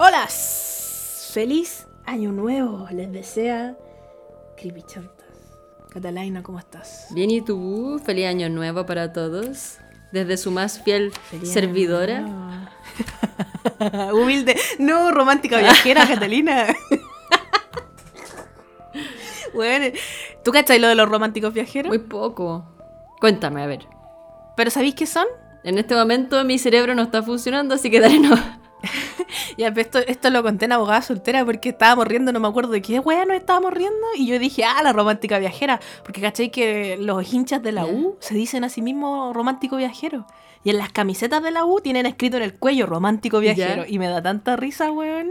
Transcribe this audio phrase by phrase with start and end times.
[0.00, 3.76] Hola, feliz año nuevo, les desea
[4.56, 5.26] Creepy Chantas.
[5.92, 7.08] Catalina, ¿cómo estás?
[7.10, 8.00] Bien, ¿y tú?
[8.04, 9.78] Feliz año nuevo para todos.
[10.12, 12.24] Desde su más fiel Feliz servidora.
[14.14, 14.56] Humilde.
[14.78, 16.66] No, romántica viajera, Catalina.
[19.52, 19.86] bueno,
[20.44, 21.88] ¿tú cachai lo de los románticos viajeros?
[21.88, 22.64] Muy poco.
[23.18, 23.84] Cuéntame, a ver.
[24.56, 25.26] ¿Pero sabéis qué son?
[25.64, 28.57] En este momento mi cerebro no está funcionando, así que dale no.
[29.58, 32.80] Ya, esto, esto lo conté en abogada soltera porque estábamos riendo, no me acuerdo de
[32.80, 34.06] qué wea nos estábamos riendo.
[34.14, 35.80] Y yo dije, ah, la romántica viajera.
[36.04, 37.84] Porque cachai que los hinchas de la.
[37.84, 40.26] U se dicen a sí mismos romántico viajero.
[40.62, 43.84] Y en las camisetas de la U tienen escrito en el cuello romántico viajero.
[43.84, 43.90] Ya.
[43.90, 45.28] Y me da tanta risa, weón.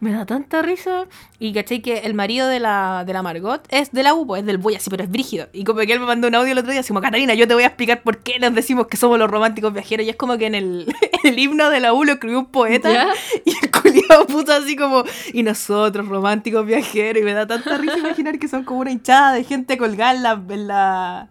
[0.00, 1.06] Me da tanta risa.
[1.40, 4.40] Y cachai que el marido de la, de la Margot es de la U, pues
[4.40, 5.48] es del Boy, así, pero es brígido.
[5.52, 7.48] Y como que él me mandó un audio el otro día, así como, Catalina, yo
[7.48, 10.06] te voy a explicar por qué nos decimos que somos los románticos viajeros.
[10.06, 12.92] Y es como que en el, el himno de la U lo escribió un poeta.
[12.92, 13.08] ¿Ya?
[13.44, 17.98] Y el culiado puso así como, y nosotros, románticos viajeros, y me da tanta risa
[17.98, 21.28] imaginar que son como una hinchada de gente colgada en la, en la,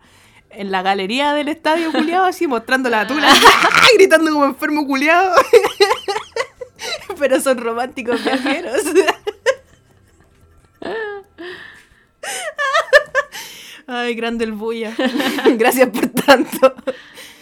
[0.50, 3.30] en la galería del estadio culiado, así mostrando la tula,
[3.98, 5.34] gritando como enfermo culiado.
[7.20, 8.82] Pero son románticos viajeros.
[13.88, 14.94] Ay, grande el bulla.
[15.58, 16.74] Gracias por tanto.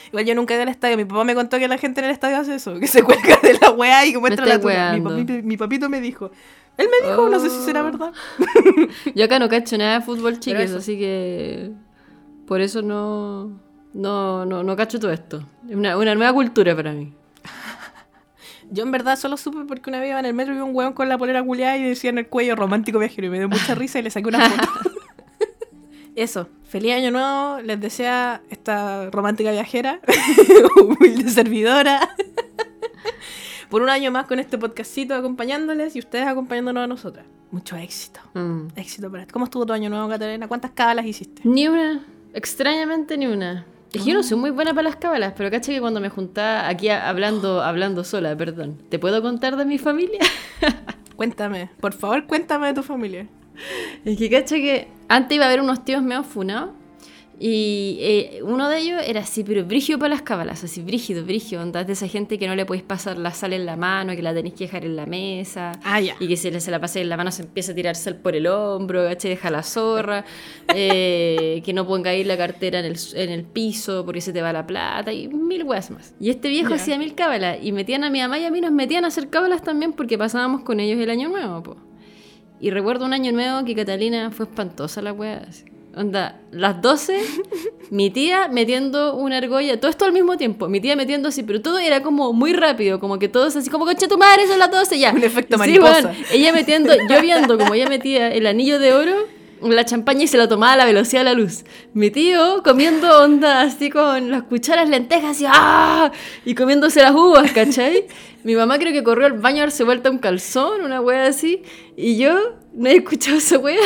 [0.10, 0.96] Igual yo nunca he ido al estadio.
[0.98, 3.40] Mi papá me contó que la gente en el estadio hace eso, que se cuelga
[3.42, 4.94] de la weá y que muestra la tula.
[4.94, 6.30] Mi, papi- mi papito me dijo.
[6.78, 7.86] Él me dijo, no sé si será Oh.
[7.86, 8.12] verdad.
[9.16, 10.78] Yo acá no cacho nada de fútbol, eso.
[10.78, 11.72] así que
[12.46, 13.60] por eso no,
[13.94, 15.44] no, no, no cacho todo esto.
[15.68, 17.12] Es una, una nueva cultura para mí.
[18.72, 20.76] Yo en verdad solo supe porque una vez iba en el metro y vi un
[20.76, 23.48] weón con la polera culiada y decía en el cuello romántico viajero y me dio
[23.50, 24.90] mucha risa y le saqué una foto.
[26.16, 30.00] Eso, feliz año nuevo, les desea esta romántica viajera,
[30.82, 32.16] humilde servidora,
[33.70, 37.26] por un año más con este podcastito acompañándoles y ustedes acompañándonos a nosotras.
[37.52, 38.68] Mucho éxito, Mm.
[38.78, 39.34] éxito para esto.
[39.34, 40.48] ¿Cómo estuvo tu año nuevo, Catalina?
[40.48, 41.42] ¿Cuántas cábalas hiciste?
[41.46, 43.66] Ni una, extrañamente ni una.
[43.96, 46.10] Es que yo no soy muy buena para las cábalas, pero caché que cuando me
[46.10, 50.20] juntaba aquí hablando, hablando sola, perdón, ¿te puedo contar de mi familia?
[51.16, 53.28] Cuéntame, por favor, cuéntame de tu familia.
[54.04, 56.72] Es que caché que antes iba a haber unos tíos medio funados
[57.40, 61.62] y eh, uno de ellos era así, pero brígido para las cábalas, así brígido, brígido,
[61.62, 64.22] onda de esa gente que no le podéis pasar la sal en la mano, que
[64.22, 65.74] la tenéis que dejar en la mesa.
[65.84, 66.16] Ah, ya.
[66.20, 68.36] Y que si se la pase en la mano se empieza a tirar sal por
[68.36, 69.32] el hombro, ¿cachai?
[69.32, 70.24] Deja la zorra,
[70.74, 74.42] eh, que no ponga ahí la cartera en el, en el piso porque se te
[74.42, 76.16] va la plata y mil weas más.
[76.20, 76.76] Y este viejo Ya.
[76.78, 79.30] hacía mil cábalas y metían a mi mamá y a mí nos metían a hacer
[79.30, 81.78] cábalas también porque pasábamos con ellos el año nuevo, po.
[82.62, 85.46] Y recuerdo un año nuevo que Catalina fue espantosa la wea.
[85.48, 85.66] así.
[85.96, 87.22] Onda, las 12,
[87.90, 91.62] mi tía metiendo una argolla, todo esto al mismo tiempo, mi tía metiendo así, pero
[91.62, 94.70] todo era como muy rápido, como que todos así, como concha tu madre, son las
[94.72, 95.14] 12 ya.
[95.14, 96.10] Un efecto Sí, mariposa.
[96.10, 99.14] weón, ella metiendo, yo viendo como ella metía el anillo de oro,
[99.62, 101.64] la champaña y se la tomaba a la velocidad de la luz.
[101.94, 106.12] Mi tío comiendo onda así con las cucharas lentejas y ¡ah!
[106.44, 108.06] Y comiéndose las uvas, ¿cachai?
[108.44, 111.64] Mi mamá creo que corrió al baño a darse vuelta un calzón, una wea así.
[111.96, 112.38] Y yo
[112.74, 113.80] no he escuchado esa wea.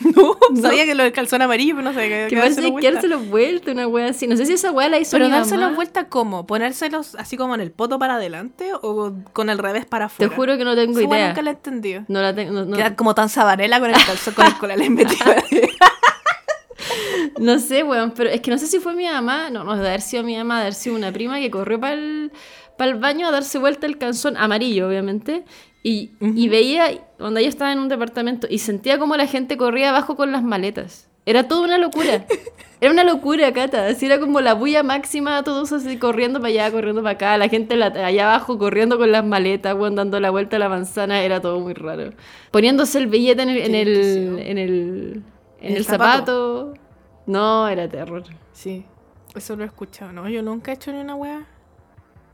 [0.14, 3.26] No, sabía que lo del calzón amarillo, pero no sabía que, Que parece dárselo que
[3.28, 3.72] vuelta.
[3.72, 4.26] una wea así.
[4.26, 5.76] No sé si esa wea la hizo Pero mi dárselo mamá.
[5.76, 6.46] vuelta cómo?
[6.46, 10.34] ¿Ponérselos así como en el poto para adelante o con el revés para Te afuera?
[10.36, 11.28] juro que no tengo Esa idea.
[11.28, 12.04] nunca la he entendido.
[12.08, 12.52] No la tengo.
[12.52, 15.16] No, no- Queda como tan sabanela con el calzón con el cola le metido.
[17.38, 19.86] No sé, weón, pero es que no sé si fue mi mamá, no, no, de
[19.88, 22.30] haber sido mi mamá, de haber sido una prima que corrió para el,
[22.98, 25.44] baño a darse vuelta el calzón, amarillo, obviamente,
[25.88, 26.88] y, y veía,
[27.18, 30.42] donde yo estaba en un departamento, y sentía como la gente corría abajo con las
[30.42, 31.08] maletas.
[31.26, 32.24] Era toda una locura.
[32.80, 33.86] Era una locura, Cata.
[33.86, 37.48] Así era como la bulla máxima, todos así corriendo para allá, corriendo para acá, la
[37.48, 41.22] gente la- allá abajo corriendo con las maletas, weón, dando la vuelta a la manzana,
[41.22, 42.10] era todo muy raro.
[42.50, 43.88] Poniéndose el billete en el, en el,
[44.40, 45.22] en el,
[45.60, 46.74] en el el zapato.
[46.74, 46.74] zapato.
[47.26, 48.24] No, era terror.
[48.52, 48.84] Sí,
[49.34, 50.12] eso lo he escuchado.
[50.12, 51.46] No, yo nunca he hecho ni una wea.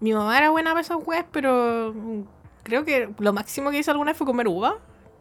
[0.00, 1.94] Mi mamá era buena para esas weas, pero
[2.72, 4.78] creo que lo máximo que hice alguna vez fue comer uva.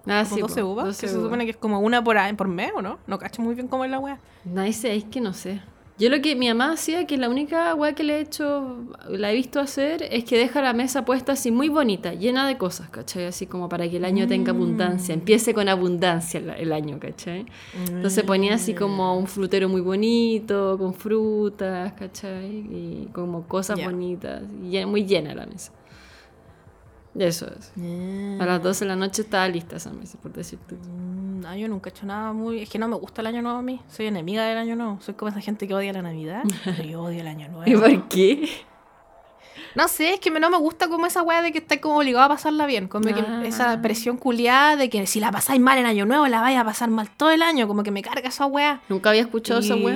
[0.07, 0.85] Ah, Como sí, 12 po, uvas.
[0.85, 2.97] 12 que se supone que es como una por, por mes, ¿o no?
[3.07, 4.19] No cacho muy bien cómo es la wea.
[4.45, 5.61] No sé, es que no sé.
[5.99, 9.31] Yo lo que mi mamá hacía, que la única weá que le he hecho, la
[9.31, 12.89] he visto hacer, es que deja la mesa puesta así muy bonita, llena de cosas,
[12.89, 13.25] ¿cachai?
[13.25, 17.45] Así como para que el año tenga abundancia, empiece con abundancia el, el año, ¿cachai?
[17.87, 22.47] Entonces ponía así como un frutero muy bonito, con frutas, ¿cachai?
[22.47, 23.85] Y como cosas Ya.
[23.85, 25.71] bonitas, y muy llena la mesa.
[27.17, 27.73] Eso es.
[28.41, 30.75] A las 12 de la noche estaba lista esa mesa, por decirte.
[30.75, 32.61] Mm, No, yo nunca he hecho nada muy...
[32.61, 33.81] Es que no me gusta el año nuevo a mí.
[33.89, 34.97] Soy enemiga del año nuevo.
[35.01, 37.63] Soy como esa gente que odia la Navidad, pero yo odio el año nuevo.
[37.69, 38.49] ¿Y por qué?
[39.75, 42.25] No sé, es que no me gusta como esa weá de que estáis como obligado
[42.25, 42.87] a pasarla bien.
[42.87, 43.41] Como que Ah.
[43.45, 46.63] esa presión culiada de que si la pasáis mal en año nuevo, la vais a
[46.63, 47.67] pasar mal todo el año.
[47.67, 48.81] Como que me carga esa weá.
[48.89, 49.95] Nunca había escuchado esa weá.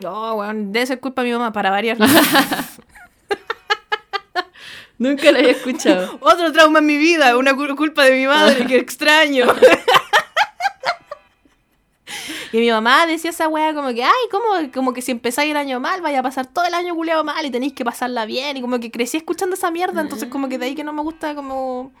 [0.00, 1.98] No, weón, debe ser culpa de mi mamá, para variar.
[5.00, 6.18] Nunca la había escuchado.
[6.20, 9.46] Otro trauma en mi vida, una cul- culpa de mi madre, que extraño.
[12.52, 14.44] y mi mamá decía esa weá como que, ay, como,
[14.74, 17.44] como que si empezáis el año mal, vaya a pasar todo el año culeado mal
[17.46, 18.58] y tenéis que pasarla bien.
[18.58, 21.00] Y como que crecí escuchando esa mierda, entonces como que de ahí que no me
[21.00, 21.92] gusta como,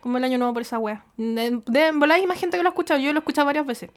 [0.00, 1.04] como el año nuevo por esa weá.
[1.18, 3.90] De, de hay más gente que lo ha escuchado, yo lo he escuchado varias veces.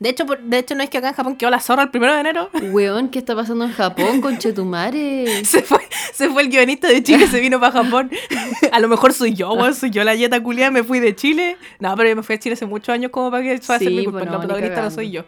[0.00, 1.90] De hecho, por- de hecho no es que acá en Japón quedó la zorra el
[1.90, 2.50] primero de enero.
[2.72, 5.44] Weón, ¿qué está pasando en Japón con Chetumare?
[5.44, 5.78] Se fue,
[6.12, 8.10] se fue el guionista de Chile, se vino para Japón.
[8.72, 11.56] A lo mejor soy yo, weón, soy yo la yeta culiada, me fui de Chile.
[11.80, 13.88] No, pero yo me fui a Chile hace muchos años como para que eso Sí,
[13.90, 14.20] mi culpa.
[14.20, 15.24] pues la ni protagonista no soy yo.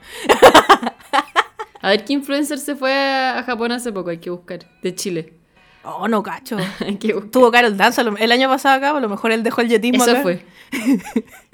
[1.82, 4.60] A ver qué influencer se fue a Japón hace poco, hay que buscar.
[4.82, 5.34] De Chile.
[5.84, 6.56] Oh, no, cacho.
[6.80, 7.12] Hay que.
[7.30, 9.68] Tuvo Carol Dance a lo- el año pasado acá, a lo mejor él dejó el
[9.68, 10.22] yetismo Eso acá.
[10.22, 10.44] fue.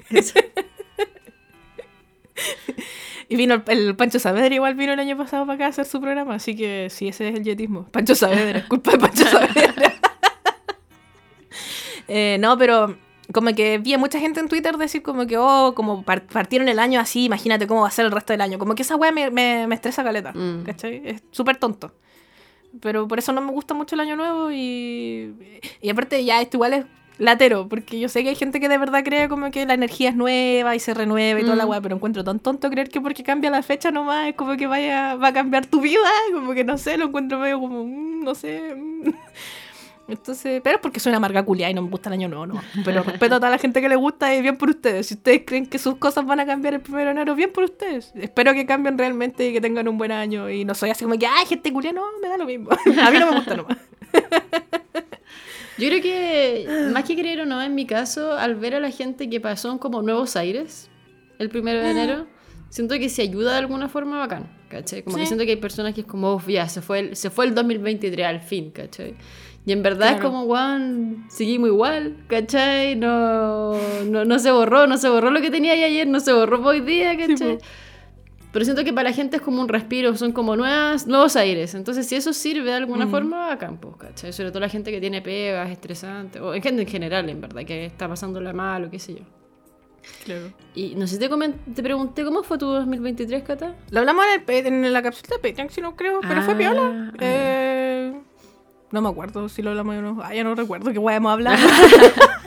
[0.09, 0.39] Eso.
[3.29, 5.85] Y vino el, el Pancho Saavedra, igual vino el año pasado para acá a hacer
[5.85, 7.85] su programa, así que sí, ese es el yetismo.
[7.85, 9.93] Pancho Saavedra, es culpa de Pancho Saavedra.
[12.07, 12.97] Eh, no, pero
[13.33, 16.67] como que vi a mucha gente en Twitter decir como que, oh, como par- partieron
[16.67, 18.59] el año así, imagínate cómo va a ser el resto del año.
[18.59, 20.63] Como que esa weá me, me, me estresa caleta, Mm.
[20.63, 21.01] ¿cachai?
[21.05, 21.93] Es súper tonto.
[22.81, 26.57] Pero por eso no me gusta mucho el año nuevo y, y aparte ya esto
[26.57, 26.85] igual es
[27.19, 30.09] latero, porque yo sé que hay gente que de verdad cree como que la energía
[30.09, 31.69] es nueva y se renueva y toda la Mm.
[31.69, 34.67] weá, pero encuentro tan tonto creer que porque cambia la fecha nomás es como que
[34.67, 35.99] vaya, va a cambiar tu vida,
[36.33, 38.73] como que no sé, lo encuentro medio como, mm, no sé.
[38.75, 39.11] mm.
[40.05, 42.45] Entonces, pero es porque soy una amarga culia y no me gusta el año nuevo,
[42.45, 42.61] no.
[42.83, 45.07] Pero respeto a toda la gente que le gusta y bien por ustedes.
[45.07, 47.63] Si ustedes creen que sus cosas van a cambiar el primero de enero, bien por
[47.63, 48.11] ustedes.
[48.15, 50.49] Espero que cambien realmente y que tengan un buen año.
[50.49, 52.69] Y no soy así como que, ay, gente culia, no, me da lo mismo.
[53.01, 53.77] a mí no me gusta nomás.
[55.77, 58.91] Yo creo que, más que creer o no, en mi caso, al ver a la
[58.91, 60.89] gente que pasó como nuevos aires
[61.39, 62.27] el primero de enero,
[62.69, 65.01] siento que se ayuda de alguna forma bacán, ¿cachai?
[65.03, 65.27] Como que Sí.
[65.29, 67.55] siento que hay personas que es como, "Uf, ya, se fue, el, se fue el
[67.55, 69.15] 2023 al fin, ¿cachai?
[69.65, 70.29] Y en verdad es Claro.
[70.29, 72.95] como, weón, seguimos igual, ¿cachai?
[72.95, 76.33] No, no, no se borró, no se borró lo que tenía ahí ayer, no se
[76.33, 77.57] borró hoy día, ¿cachai?
[77.57, 77.63] po.
[78.53, 81.73] Pero siento que para la gente es como un respiro, son como nuevas, nuevos aires.
[81.73, 83.11] Entonces, si eso sirve de alguna Mm.
[83.11, 84.31] forma, a campo, ¿cachai?
[84.31, 87.63] Sobre todo la gente que tiene pegas, estresante, o en gente en general, en verdad,
[87.65, 89.21] que está pasándola mal o qué sé yo.
[90.25, 90.53] Claro.
[90.75, 93.73] Y no sé, te, comen- te pregunté, ¿cómo fue tu 2023, Cata?
[93.89, 96.57] Lo hablamos en, el en la cápsula de Patreon, si no creo, pero fue Ah,
[96.57, 96.81] piola.
[96.83, 97.11] ah.
[97.21, 98.13] Eh,
[98.91, 100.21] no me acuerdo si lo hablamos o no.
[100.23, 101.57] Ah, ya no recuerdo qué hemos hablado.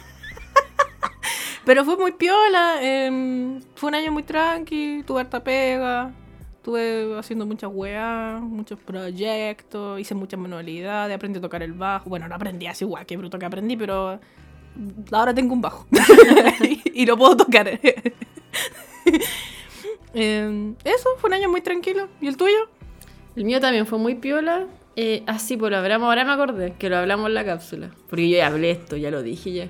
[1.67, 2.79] pero fue muy piola.
[2.81, 6.13] eh, fue un año muy tranqui, tuve harta pega.
[6.59, 12.09] Estuve haciendo muchas weas, muchos proyectos, hice muchas manualidades, aprendí a tocar el bajo.
[12.09, 14.19] Bueno, no aprendí así, guau, qué bruto que aprendí, pero
[15.13, 15.87] ahora tengo un bajo.
[16.95, 17.69] y, lo puedo tocar.
[20.19, 22.09] Eh, eso, fue un año muy tranquilo.
[22.23, 22.71] ¿Y el tuyo?
[23.37, 24.67] El mío también fue muy piola.
[24.97, 27.91] Eh, ah, sí, pues lo hablamos, ahora me acordé que lo hablamos en la cápsula.
[28.09, 29.69] Porque yo ya hablé esto, ya lo dije ya.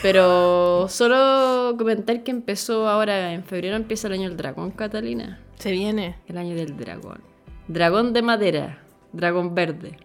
[0.00, 5.40] Pero solo comentar que empezó ahora, en febrero empieza el año del dragón, Catalina.
[5.58, 6.16] Se viene.
[6.26, 7.20] El año del dragón.
[7.68, 8.78] Dragón de madera,
[9.12, 9.98] dragón verde.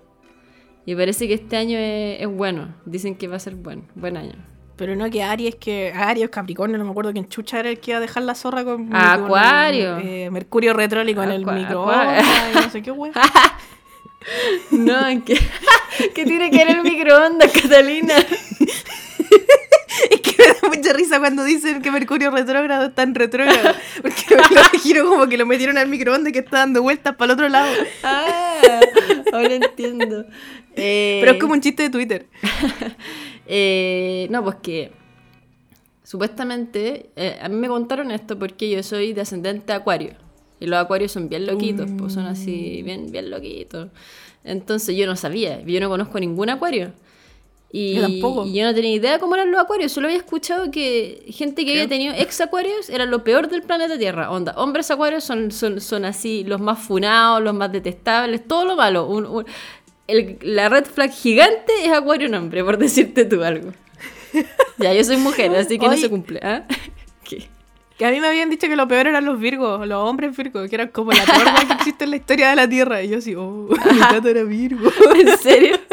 [0.86, 2.76] Y parece que este año es, es bueno.
[2.86, 4.36] Dicen que va a ser buen, buen año.
[4.76, 7.92] Pero no que Aries, que Aries, Capricornio, no me acuerdo quién chucha era el que
[7.92, 9.98] iba a dejar la zorra con, Ah, con, Acuario.
[9.98, 13.12] eh, Mercurio retrólico en el microondas y no sé qué wey.
[14.72, 15.40] No, ¿en qué,
[16.16, 18.14] ¿qué tiene que ver el microondas, Catalina?
[20.12, 23.76] es que me da mucha risa cuando dicen que Mercurio retrógrado está en retrógrado.
[24.02, 27.32] Porque me lo imagino como que lo metieron al microondas que está dando vueltas para
[27.32, 27.72] el otro lado.
[28.04, 28.80] Ah,
[29.34, 30.26] ahora entiendo.
[30.76, 32.28] Eh, Pero es como un chiste de Twitter.
[33.50, 34.92] Eh, no, pues que
[36.04, 40.16] supuestamente eh, a mí me contaron esto porque yo soy de ascendente acuario
[40.60, 43.88] y los acuarios son bien loquitos, pues son así bien bien loquitos.
[44.44, 46.92] Entonces yo no sabía, yo no conozco ningún acuario.
[47.72, 48.46] Y Yo tampoco.
[48.48, 51.72] y yo no tenía idea cómo eran los acuarios, solo había escuchado que gente que
[51.72, 54.32] había tenido ex acuarios era lo peor del planeta Tierra.
[54.32, 58.76] Onda, hombres acuarios son, son, son así los más funados, los más detestables, todo lo
[58.78, 59.06] malo.
[59.08, 59.46] Un- un-
[60.08, 63.72] el- la red flag gigante es acuario nombre, por decirte tú algo.
[64.78, 66.40] Ya, yo soy mujer, así que no se cumple.
[66.44, 66.66] ¿ah?
[67.98, 70.70] Que a mí me habían dicho que lo peor eran los virgos, los hombres virgos,
[70.70, 73.02] que eran como la peor weá que existe en la historia de la Tierra.
[73.02, 74.90] Y yo así, oh, mi gato era virgo.
[75.16, 75.78] ¿En serio?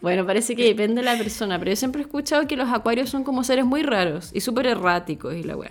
[0.00, 3.08] Bueno, parece que depende de la persona, pero yo siempre he escuchado que los acuarios
[3.08, 5.70] son como seres muy raros y súper erráticos y la wea.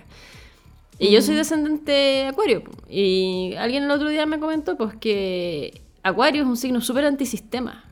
[0.98, 2.62] Y yo soy descendente acuario.
[2.88, 7.84] Y alguien el otro día me comentó pues que acuario es un signo súper antisistema.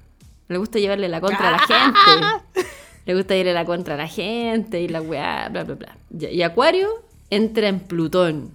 [0.48, 2.70] Le gusta llevarle la contra a la gente.
[3.06, 5.96] Le gusta irle la contra a la gente y la weá, bla, bla, bla.
[6.18, 6.88] Y, y Acuario
[7.30, 8.50] entra en Plutón.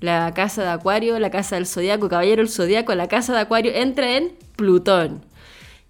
[0.00, 3.72] La casa de Acuario, la casa del Zodíaco, Caballero del Zodíaco, la casa de Acuario
[3.74, 5.22] entra en Plutón.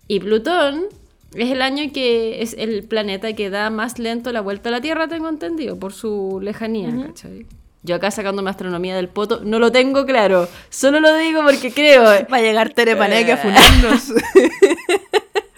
[0.08, 0.86] Y Plutón
[1.34, 4.80] es el año que es el planeta que da más lento la vuelta a la
[4.80, 7.46] Tierra, tengo entendido, por su lejanía, ¿cachai?
[7.82, 10.48] Yo acá sacándome astronomía del poto, no lo tengo claro.
[10.68, 12.02] Solo lo digo porque creo.
[12.02, 14.12] Va a llegar Tere Paneque a funarnos.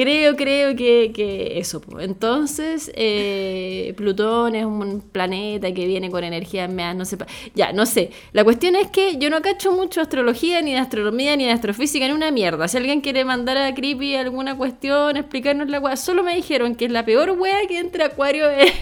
[0.00, 1.82] Creo, creo que, que eso.
[1.98, 7.18] Entonces, eh, Plutón es un planeta que viene con energías meas, no sé.
[7.54, 8.10] Ya, no sé.
[8.32, 12.06] La cuestión es que yo no cacho mucho astrología, ni de astronomía, ni de astrofísica,
[12.06, 12.66] ni una mierda.
[12.66, 16.86] Si alguien quiere mandar a Creepy alguna cuestión, explicarnos la weá, solo me dijeron que
[16.86, 18.72] es la peor wea que entre Acuario en,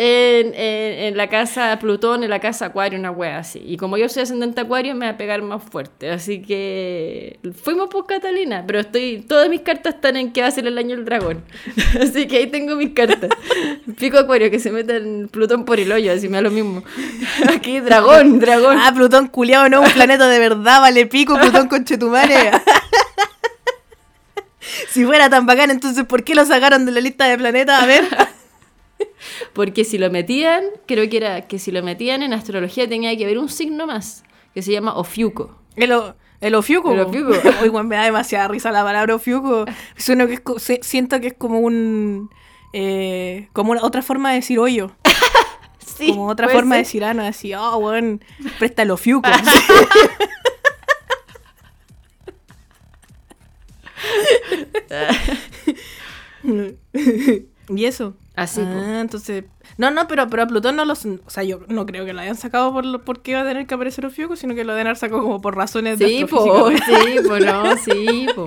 [0.00, 3.60] en, en- en la casa Plutón, en la casa Acuario, una wea así.
[3.66, 6.08] Y como yo soy ascendente Acuario, me va a pegar más fuerte.
[6.10, 10.50] Así que fuimos por Catalina, pero estoy todas mis cartas están en que va a
[10.52, 11.42] ser el año del dragón.
[12.00, 13.28] así que ahí tengo mis cartas.
[13.98, 16.84] Pico Acuario, que se meta en Plutón por el hoyo, así me da lo mismo.
[17.52, 18.78] Aquí, dragón, dragón.
[18.80, 22.52] ah, Plutón culiao, no, un planeta de verdad, vale pico, Plutón con Chetumare.
[24.90, 27.82] si fuera tan bacán, entonces ¿por qué lo sacaron de la lista de planetas?
[27.82, 28.04] A ver.
[29.52, 33.24] Porque si lo metían, creo que era que si lo metían en astrología tenía que
[33.24, 34.24] haber un signo más,
[34.54, 35.56] que se llama Ofiuco.
[35.76, 36.92] El, o- el Ofiuco.
[36.92, 37.32] El Ofiuco.
[37.72, 39.64] Weón, me da demasiada risa la palabra Ofiuco.
[39.96, 42.30] Suena que es siento que es como un...
[42.72, 44.92] eh, como una- otra forma de decir hoyo.
[45.98, 48.22] Sí, como otra forma de decir ano, así, oh, weón,
[48.60, 49.28] presta el Ofiuco.
[57.68, 58.14] y eso.
[58.42, 58.60] Así.
[58.64, 59.44] Ah, entonces...
[59.76, 61.04] No, no, pero, pero a Plutón no los...
[61.04, 63.66] O sea, yo no creo que lo hayan sacado por lo- porque iba a tener
[63.66, 66.58] que aparecer Ofiuco, sino que lo deben haber sacado como por razones de Sí, astrofísica,
[66.58, 68.46] po, sí, po, no, sí, po.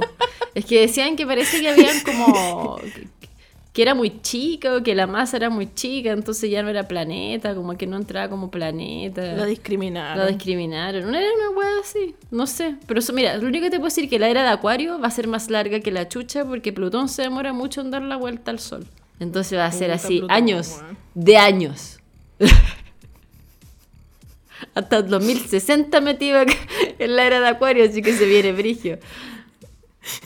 [0.56, 2.78] Es que decían que parece que habían como...
[2.78, 3.08] que-
[3.74, 6.90] Que era muy chica o que la masa era muy chica, entonces ya no era
[6.90, 9.34] planeta, como que no entraba como planeta.
[9.34, 10.18] Lo discriminaron.
[10.26, 11.10] Lo discriminaron.
[11.10, 12.14] No era una wea así.
[12.32, 12.76] No sé.
[12.86, 15.00] Pero eso, mira, lo único que te puedo decir es que la era de Acuario
[15.00, 18.02] va a ser más larga que la chucha porque Plutón se demora mucho en dar
[18.02, 18.86] la vuelta al Sol.
[19.22, 20.82] Entonces va a ser así, años.
[21.14, 22.00] De años.
[24.76, 26.40] Hasta el 2060 metido
[27.00, 28.98] en la era de Acuario, así que se viene brigio.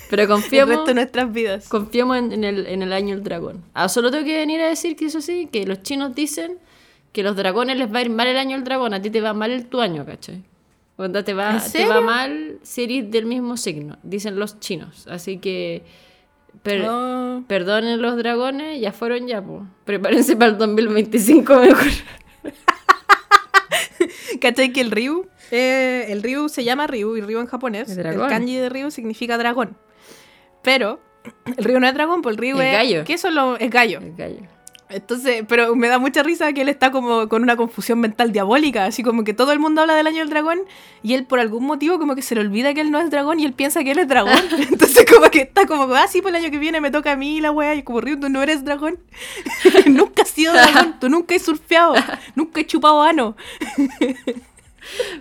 [0.10, 1.68] Pero El confiamos, resto de nuestras vidas.
[1.68, 3.64] confiamos en, en el, en el año del dragón.
[3.74, 6.58] Ah, solo tengo que venir a decir que eso sí, que los chinos dicen
[7.12, 9.20] que los dragones les va a ir mal el año del dragón, a ti te
[9.20, 10.42] va mal el tu año, ¿cachai?
[10.98, 15.06] Onda te va, ¿En te va mal si eres del mismo signo, dicen los chinos.
[15.08, 15.84] Así que
[16.64, 17.44] per- No.
[17.48, 19.44] perdonen los dragones, ya fueron ya.
[19.86, 21.88] Prepárense para el 2025 mejor.
[24.42, 25.28] ¿Cachai que el Ryu?
[25.52, 27.96] eh, el Ryu se llama Ryu y Ryu en japonés.
[27.98, 29.78] El kanji de Ryu significa dragón.
[30.64, 31.00] Pero
[31.58, 32.74] el Ryu no es dragón, pues el Ryu Es es.
[32.74, 33.04] gallo.
[33.06, 34.00] ¿Qué eso lo- es gallo?
[34.00, 34.42] El gallo.
[34.90, 38.86] Entonces, pero me da mucha risa que él está como con una confusión mental diabólica,
[38.86, 40.60] así como que todo el mundo habla del año del dragón
[41.02, 43.40] y él por algún motivo como que se le olvida que él no es dragón
[43.40, 44.34] y él piensa que él es dragón.
[44.72, 47.16] Entonces como que está como, ah, sí, pues el año que viene me toca a
[47.16, 49.00] mí la wea y como tú no eres dragón.
[49.88, 51.96] nunca has sido dragón, tú nunca has surfeado,
[52.36, 53.36] nunca has chupado ano.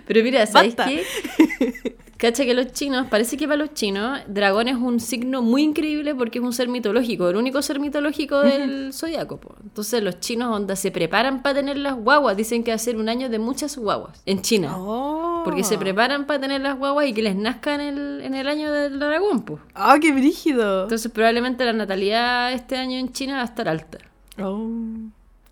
[0.05, 0.91] Pero mira, ¿sabes Basta.
[0.91, 1.95] qué?
[2.17, 6.15] Cacha que los chinos, parece que para los chinos, dragón es un signo muy increíble
[6.15, 9.37] porque es un ser mitológico, el único ser mitológico del zodiaco.
[9.61, 12.37] Entonces los chinos, onda, se preparan para tener las guaguas.
[12.37, 14.77] Dicen que va a ser un año de muchas guaguas en China.
[14.77, 15.41] Oh.
[15.43, 18.47] Porque se preparan para tener las guaguas y que les nazcan en el, en el
[18.47, 19.61] año del dragón, pues.
[19.73, 20.83] Ah, qué brígido.
[20.83, 23.97] Entonces probablemente la natalidad este año en China va a estar alta.
[24.41, 24.69] Oh.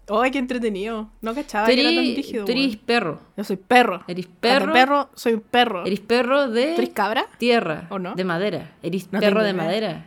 [0.09, 1.09] Ay, qué entretenido.
[1.21, 2.45] No cachaba que era tan eres, brígido.
[2.45, 3.19] tú eres perro.
[3.37, 4.03] Yo soy perro.
[4.07, 4.73] Eres perro.
[4.73, 5.85] perro, soy un perro.
[5.85, 6.73] Eres perro de...
[6.75, 7.25] ¿Tú eres cabra?
[7.37, 7.87] Tierra.
[7.89, 8.13] ¿O no?
[8.15, 8.71] De madera.
[8.83, 9.63] Eres No perro de idea.
[9.63, 10.05] madera.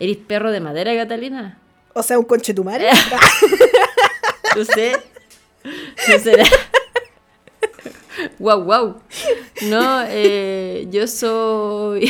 [0.00, 1.58] Eres perro de madera, Catalina.
[1.94, 2.88] O sea, un conchetumare.
[4.56, 4.96] No sé.
[5.64, 6.44] No será.
[8.38, 8.96] Wow, wow.
[9.68, 12.04] No, eh, yo soy.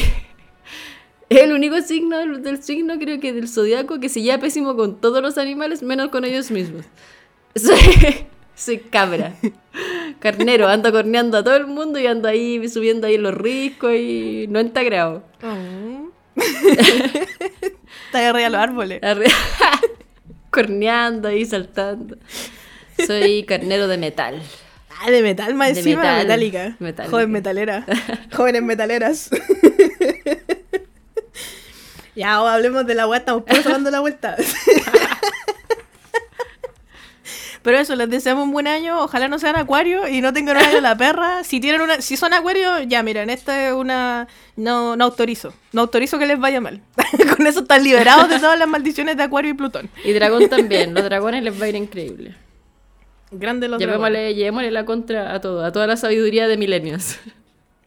[1.28, 4.76] Es el único signo del, del signo, creo que del zodiaco, que se lleva pésimo
[4.76, 6.84] con todos los animales, menos con ellos mismos.
[7.56, 9.34] Soy, soy cabra.
[10.20, 14.46] Carnero, ando corneando a todo el mundo y ando ahí subiendo ahí los riscos y
[14.48, 15.24] no grado.
[15.42, 16.10] Oh.
[18.06, 19.00] Está arriba de los árboles.
[20.50, 22.16] Corneando ahí, saltando.
[23.06, 24.40] Soy carnero de metal.
[25.00, 26.18] Ah, de metal más De encima, metal.
[26.22, 26.76] metálica.
[26.78, 27.10] Metálica.
[27.10, 27.86] Joven metalera.
[28.32, 29.30] Jóvenes metaleras.
[32.14, 34.36] ya, o hablemos de la weá, estamos todos dando la vuelta.
[37.66, 39.02] Pero eso, les deseamos un buen año.
[39.02, 41.42] Ojalá no sean acuarios y no tengan año la perra.
[41.42, 44.28] Si tienen una, si son acuarios, ya miren, esta es una.
[44.54, 45.52] No, no autorizo.
[45.72, 46.80] No autorizo que les vaya mal.
[47.36, 49.90] Con eso están liberados de todas las maldiciones de Acuario y Plutón.
[50.04, 50.94] Y dragón también.
[50.94, 52.36] Los dragones les va a ir increíble.
[53.32, 53.98] Grande los dragones.
[53.98, 57.18] Llevémosle, llevémosle la contra a todo, a toda la sabiduría de milenios.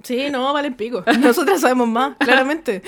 [0.04, 1.06] Sí, no, valen pico.
[1.22, 2.82] Nosotras sabemos más, claramente.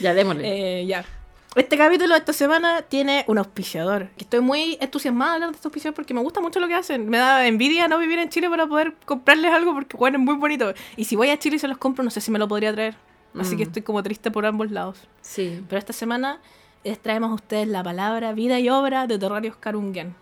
[0.00, 0.80] Ya, démosle.
[0.80, 1.04] Eh, ya.
[1.54, 4.08] Este capítulo de esta semana tiene un auspiciador.
[4.16, 6.74] Que estoy muy entusiasmada de hablar de este auspiciador porque me gusta mucho lo que
[6.74, 7.08] hacen.
[7.10, 10.36] Me da envidia no vivir en Chile para poder comprarles algo porque bueno, es muy
[10.36, 10.72] bonito.
[10.96, 12.72] Y si voy a Chile y se los compro, no sé si me lo podría
[12.72, 12.94] traer.
[13.38, 13.68] Así que Mm.
[13.68, 14.98] estoy como triste por ambos lados.
[15.20, 15.62] Sí.
[15.68, 16.40] Pero esta semana
[16.84, 20.14] les traemos a ustedes la palabra vida y obra de Terrarios Karungen.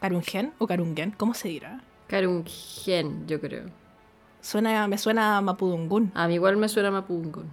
[0.00, 1.12] ¿Karungen o Karungen?
[1.12, 1.80] ¿Cómo se dirá?
[2.08, 3.66] Karungen, yo creo.
[4.40, 6.10] Suena, me suena a Mapudungun.
[6.14, 7.52] A mí igual me suena Mapudungun.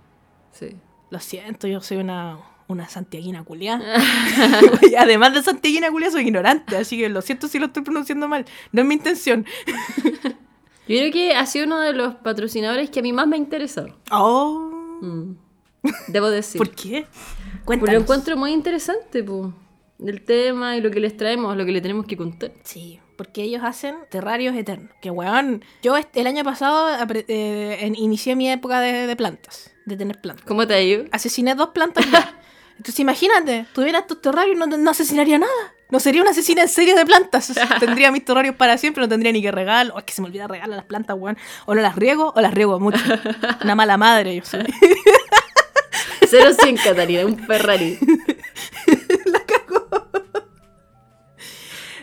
[0.51, 0.75] Sí.
[1.12, 3.81] Lo siento, yo soy una, una santiaguina culiá.
[5.00, 8.45] Además de santiaguina culiá, soy ignorante, así que lo siento si lo estoy pronunciando mal.
[8.72, 9.45] No es mi intención.
[10.88, 13.39] Yo creo que ha sido uno de los patrocinadores que a mí más me ha
[13.39, 13.98] interesado.
[14.12, 15.36] Oh, Mm.
[16.07, 16.57] Debo decir.
[16.57, 17.05] ¿Por qué?
[17.05, 17.93] Porque Cuéntanos.
[17.93, 19.53] lo encuentro muy interesante, po.
[20.03, 22.51] El tema y lo que les traemos, lo que le tenemos que contar.
[22.63, 24.89] Sí, porque ellos hacen terrarios eternos.
[25.01, 26.88] Que weón, yo el año pasado
[27.27, 30.45] eh, inicié mi época de, de plantas, de tener plantas.
[30.45, 31.05] ¿Cómo te ha ido?
[31.12, 32.39] Asesiné dos plantas ya.
[32.77, 35.74] Entonces imagínate, tuviera estos terrarios no, no asesinaría nada.
[35.89, 37.53] No sería una asesina en serie de plantas.
[37.79, 39.91] tendría mis terrarios para siempre, no tendría ni que regalar.
[39.96, 41.38] O es que se me olvida regalar las plantas, weón.
[41.65, 43.00] O no las riego o las riego mucho.
[43.63, 44.65] Una mala madre, yo soy.
[46.27, 48.00] Cero 100, Catalina, un Ferrari.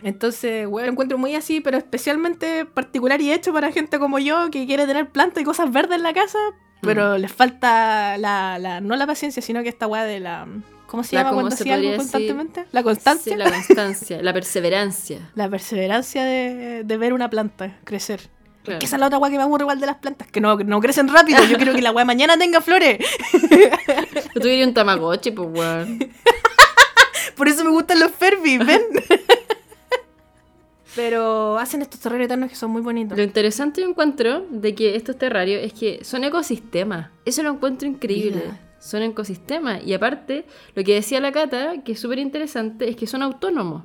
[0.02, 4.50] Entonces, weón, lo encuentro muy así, pero especialmente particular y hecho para gente como yo
[4.50, 6.38] que quiere tener plantas y cosas verdes en la casa,
[6.82, 10.46] pero les falta la, la- no la paciencia, sino que esta weá de la...
[10.86, 11.96] ¿Cómo se La- llama ¿cómo cuando se hacía algo decir?
[11.98, 12.64] constantemente?
[12.72, 13.32] La constancia.
[13.32, 15.30] Sí, la constancia, la perseverancia.
[15.34, 18.28] La perseverancia de, de ver una planta crecer.
[18.62, 18.78] Claro.
[18.78, 20.56] Que esa es la otra weá que me aburre igual de las plantas, que no,
[20.56, 21.42] no crecen rápido.
[21.44, 22.98] Yo quiero que la weá mañana tenga flores.
[24.34, 25.98] Yo tuviera un Tamagotchi, pues, weón.
[27.36, 28.82] Por eso me gustan los Furby, ¿ven?
[30.94, 33.16] Pero hacen estos terrarios eternos que son muy bonitos.
[33.16, 37.10] Lo interesante yo encuentro de que estos terrarios es que son ecosistemas.
[37.24, 38.42] Eso lo encuentro increíble.
[38.78, 39.82] Son ecosistemas.
[39.86, 43.84] Y aparte, lo que decía la Cata, que es súper interesante, es que son autónomos.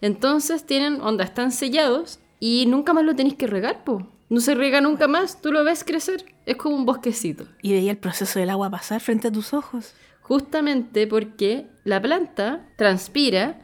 [0.00, 4.06] Entonces tienen, onda, están sellados y nunca más lo tenéis que regar, po.
[4.30, 6.24] No se riega nunca más, tú lo ves crecer.
[6.46, 7.46] Es como un bosquecito.
[7.62, 9.94] Y veía el proceso del agua pasar frente a tus ojos.
[10.22, 13.60] Justamente porque la planta transpira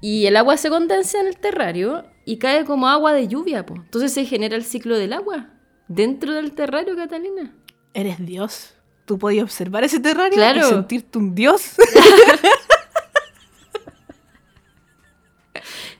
[0.00, 3.74] y el agua se condensa en el terrario y cae como agua de lluvia, po.
[3.74, 5.48] Entonces se genera el ciclo del agua
[5.88, 7.54] dentro del terrario, Catalina.
[7.94, 8.74] Eres Dios.
[9.04, 10.60] Tú podías observar ese terrario Claro.
[10.60, 11.74] y sentirte un Dios.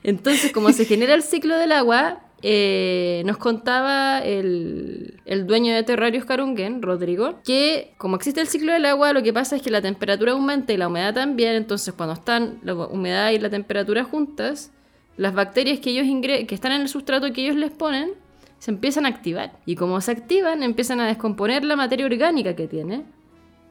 [0.03, 5.83] Entonces, como se genera el ciclo del agua, eh, nos contaba el, el dueño de
[5.83, 9.69] Terrarios Carungen, Rodrigo, que como existe el ciclo del agua, lo que pasa es que
[9.69, 11.55] la temperatura aumenta y la humedad también.
[11.55, 14.71] Entonces, cuando están la humedad y la temperatura juntas,
[15.17, 16.05] las bacterias que, ellos
[16.47, 18.11] que están en el sustrato que ellos les ponen
[18.59, 19.59] se empiezan a activar.
[19.65, 23.03] Y como se activan, empiezan a descomponer la materia orgánica que tiene.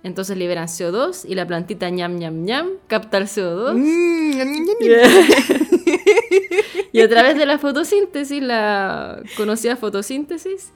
[0.03, 3.75] Entonces liberan CO2 y la plantita ñam ñam ñam capta el CO2.
[3.75, 5.70] Mm,
[6.93, 10.73] Y a través de la fotosíntesis, la conocida fotosíntesis,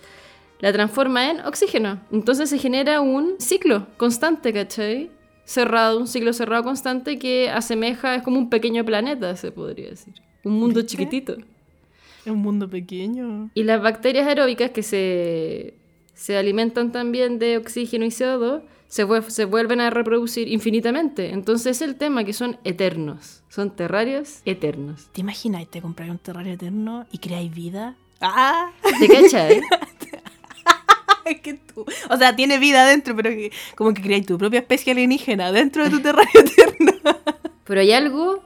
[0.61, 2.01] la transforma en oxígeno.
[2.12, 5.11] Entonces se genera un ciclo constante, ¿cachai?
[5.45, 10.14] Cerrado, un ciclo cerrado constante que asemeja, es como un pequeño planeta, se podría decir.
[10.43, 10.97] Un mundo ¿Viste?
[10.97, 11.37] chiquitito.
[12.25, 13.51] Es un mundo pequeño.
[13.55, 15.75] Y las bacterias aeróbicas que se,
[16.14, 18.62] se alimentan también de oxígeno y CO2
[18.95, 21.31] se, se vuelven a reproducir infinitamente.
[21.31, 23.43] Entonces el tema que son eternos.
[23.49, 25.09] Son terrarios eternos.
[25.13, 25.67] ¿Te imaginas?
[25.67, 27.97] Te compráis un terrario eterno y creáis vida.
[28.21, 28.71] ¡Ah!
[29.01, 29.61] ¿Te cachai?
[31.25, 31.87] Es que tú.
[32.11, 35.83] O sea, tiene vida adentro, pero que- como que creáis tu propia especie alienígena dentro
[35.83, 36.93] de tu terrario eterno.
[37.65, 38.45] Pero hay algo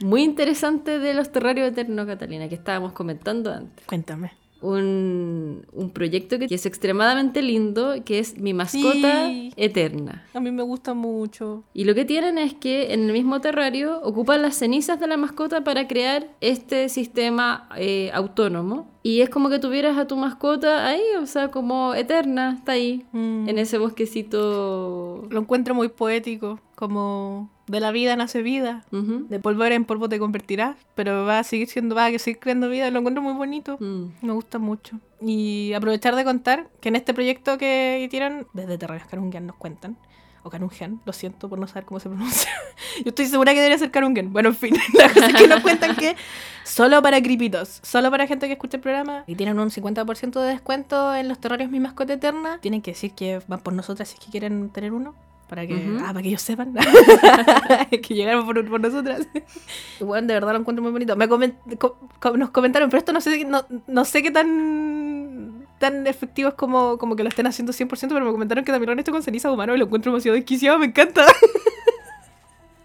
[0.00, 3.84] muy interesante de los terrarios eternos, Catalina, que estábamos comentando antes.
[3.86, 4.32] Cuéntame.
[4.64, 9.52] Un, un proyecto que es extremadamente lindo, que es Mi Mascota Sí.
[9.56, 10.24] Eterna.
[10.34, 11.64] A mí me gusta mucho.
[11.74, 15.16] Y lo que tienen es que en el mismo terrario ocupan las cenizas de la
[15.16, 18.88] mascota para crear este sistema eh, autónomo.
[19.02, 23.04] Y es como que tuvieras a tu mascota ahí, o sea, como eterna, está ahí,
[23.12, 23.48] Mm.
[23.50, 25.26] en ese bosquecito.
[25.30, 26.58] Lo encuentro muy poético.
[26.74, 28.84] Como de la vida nace vida.
[28.92, 29.26] Ujú.
[29.28, 30.76] De polvo en polvo te convertirás.
[30.94, 32.90] Pero va a seguir siendo, va a seguir creando vida.
[32.90, 33.76] Lo encuentro muy bonito.
[33.80, 34.06] Mm.
[34.22, 34.98] Me gusta mucho.
[35.20, 39.96] Y aprovechar de contar que en este proyecto que hicieron, desde Terrarios Carungian nos cuentan,
[40.44, 42.50] o Carungen, lo siento por no saber cómo se pronuncia.
[42.98, 44.30] Yo estoy segura que debería ser Carungen.
[44.32, 46.16] Bueno, en fin, la cosa es que nos cuentan que
[46.64, 50.46] solo para creepitos, solo para gente que escucha el programa y tienen un 50% de
[50.46, 54.16] descuento en los terrarios Mi Mascota Eterna, tienen que decir que van por nosotras si
[54.18, 55.14] es que quieren tener uno.
[55.48, 56.74] Para que, ah, para que ellos sepan
[57.90, 59.26] que llegaron por, por nosotras.
[60.00, 61.14] Bueno, de verdad lo encuentro muy bonito.
[61.16, 65.66] Me comen- co- co- nos comentaron, pero esto no sé, no, no sé qué tan
[65.78, 68.86] tan efectivo es como, como que lo estén haciendo 100%, pero me comentaron que también
[68.86, 71.26] lo han hecho con ceniza humano y lo encuentro demasiado desquiciado, me encanta.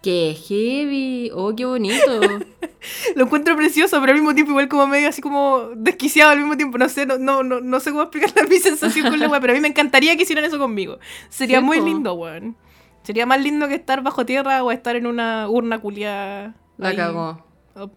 [0.01, 1.29] ¡Qué heavy!
[1.33, 2.21] ¡Oh, qué bonito!
[3.15, 6.55] lo encuentro precioso, pero al mismo tiempo igual como medio así como desquiciado al mismo
[6.55, 6.77] tiempo.
[6.77, 9.51] No sé, no, no, no, no sé cómo explicar mi sensación con la wea, pero
[9.51, 10.99] a mí me encantaría que hicieran eso conmigo.
[11.29, 12.55] Sería muy lindo, weón.
[13.03, 16.55] Sería más lindo que estar bajo tierra o estar en una urna culiada.
[16.77, 17.43] La ahí, cagó.
[17.75, 17.91] o-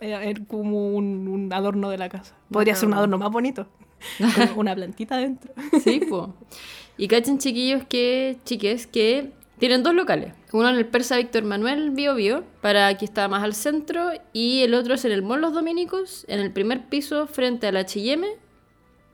[0.00, 2.34] eh, eh, como un, un adorno de la casa.
[2.50, 3.66] Podría La ser un adorno más bonito.
[4.50, 5.54] Con una plantita dentro.
[5.82, 6.34] Sí, po.
[6.98, 10.32] Y cachen, chiquillos, que, chiques, que tienen dos locales.
[10.52, 14.62] Uno en el Persa Víctor Manuel Bio Bio, para aquí está más al centro, y
[14.62, 18.26] el otro es en el Mall Los Dominicos, en el primer piso frente al H&M.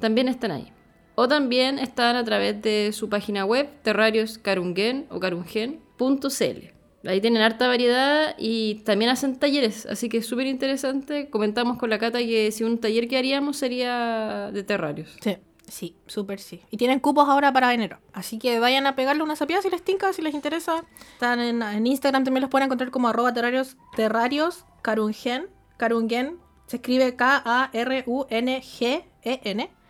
[0.00, 0.72] También están ahí.
[1.14, 6.72] O también están a través de su página web, terrarioscarungen o carungen.cl.
[7.04, 11.28] Ahí tienen harta variedad y también hacen talleres, así que es súper interesante.
[11.30, 15.16] Comentamos con la Cata que si un taller que haríamos sería de terrarios.
[15.20, 15.36] Sí,
[15.72, 16.62] sí, súper sí.
[16.70, 17.98] Y tienen cupos ahora para enero.
[18.12, 20.84] Así que vayan a pegarle una sapiada si les tinca, si les interesa.
[21.14, 25.48] Están en, en Instagram, también los pueden encontrar como arroba terrarios, terrarios carungen.
[25.78, 27.70] Carungen se escribe K-A-R-U-N-G-E-N.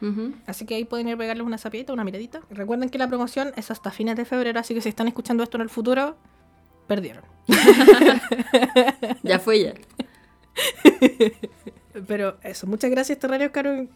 [0.00, 0.34] Ujú.
[0.46, 2.42] Así que ahí pueden ir a pegarles una sapiadita, una miradita.
[2.50, 5.56] Recuerden que la promoción es hasta fines de febrero, así que si están escuchando esto
[5.56, 6.16] en el futuro,
[6.86, 7.24] perdieron.
[9.22, 9.74] Ya fue ya.
[12.06, 13.90] Pero eso, muchas gracias Terrarios Carungen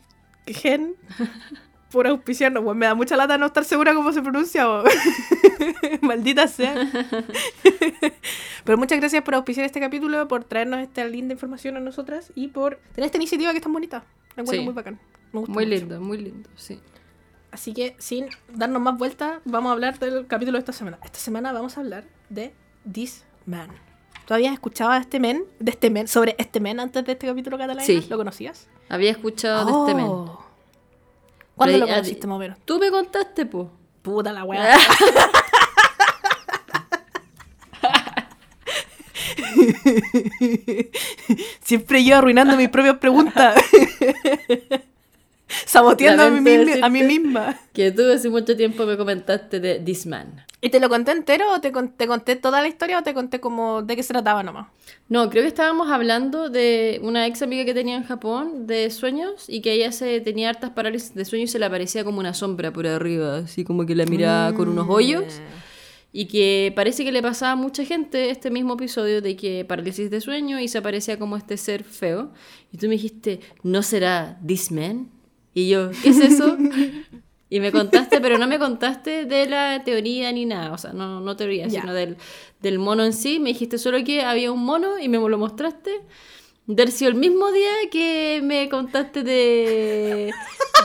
[1.90, 2.62] por auspiciarnos.
[2.64, 4.66] Bueno, me da mucha lata no estar segura cómo se pronuncia.
[6.02, 6.74] Maldita sea.
[8.64, 12.48] Pero muchas gracias por auspiciar este capítulo, por traernos esta linda información a nosotras y
[12.48, 14.04] por tener esta iniciativa que es tan bonita.
[14.36, 14.64] La encuentro Sí.
[14.64, 14.98] muy bacán.
[15.32, 15.78] Me gusta Muy mucho.
[15.78, 16.80] lindo, muy lindo, sí.
[17.50, 20.98] Así que sin darnos más vueltas, vamos a hablar del capítulo de esta semana.
[21.04, 22.52] Esta semana vamos a hablar de
[22.90, 23.68] This Man.
[24.26, 27.26] ¿Tú habías escuchado de este men, de este men, sobre este men antes de este
[27.28, 27.84] capítulo catalán?
[27.84, 28.04] Sí.
[28.10, 28.68] ¿Lo conocías?
[28.88, 30.10] Había escuchado de este men.
[31.56, 32.58] ¿Cuándo Pero lo conociste, más o menos?
[32.66, 33.70] Tú me contaste, po.
[34.02, 34.78] Puta la weá.
[41.62, 43.56] Siempre yo arruinando mis propias preguntas.
[45.66, 47.60] Saboteando a mí, misma, a mí misma.
[47.72, 50.44] Que tú hace mucho tiempo me comentaste de This Man.
[50.60, 53.40] ¿Y te lo conté entero o te, te conté toda la historia o te conté
[53.40, 54.68] como de qué se trataba nomás?
[55.08, 59.44] No, creo que estábamos hablando de una ex amiga que tenía en Japón de sueños
[59.48, 62.34] y que ella se tenía hartas parálisis de sueño y se le aparecía como una
[62.34, 65.40] sombra por arriba, así como que la miraba con unos hoyos.
[66.12, 70.10] Y que parece que le pasaba a mucha gente este mismo episodio de que parálisis
[70.10, 72.32] de sueño y se aparecía como este ser feo.
[72.72, 75.10] Y tú me dijiste, ¿no será This Man?
[75.56, 76.54] Y yo, ¿qué es eso?
[77.48, 80.70] y me contaste, pero no me contaste de la teoría ni nada.
[80.70, 81.80] O sea, no, no teoría, Ya.
[81.80, 82.18] sino del,
[82.60, 83.40] del mono en sí.
[83.40, 86.02] Me dijiste solo que había un mono y me lo mostraste.
[86.66, 90.30] De haber sido el mismo día que me contaste de.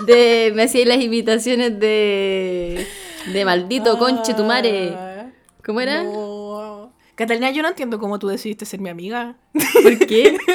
[0.07, 2.87] de me hacías las imitaciones de.
[3.33, 4.93] de maldito conche tu madre.
[4.95, 5.31] Ah,
[5.65, 6.03] ¿Cómo era?
[6.03, 6.93] no.
[7.15, 9.35] Catalina, yo no entiendo cómo tú decidiste ser mi amiga.
[9.83, 10.37] ¿Por qué?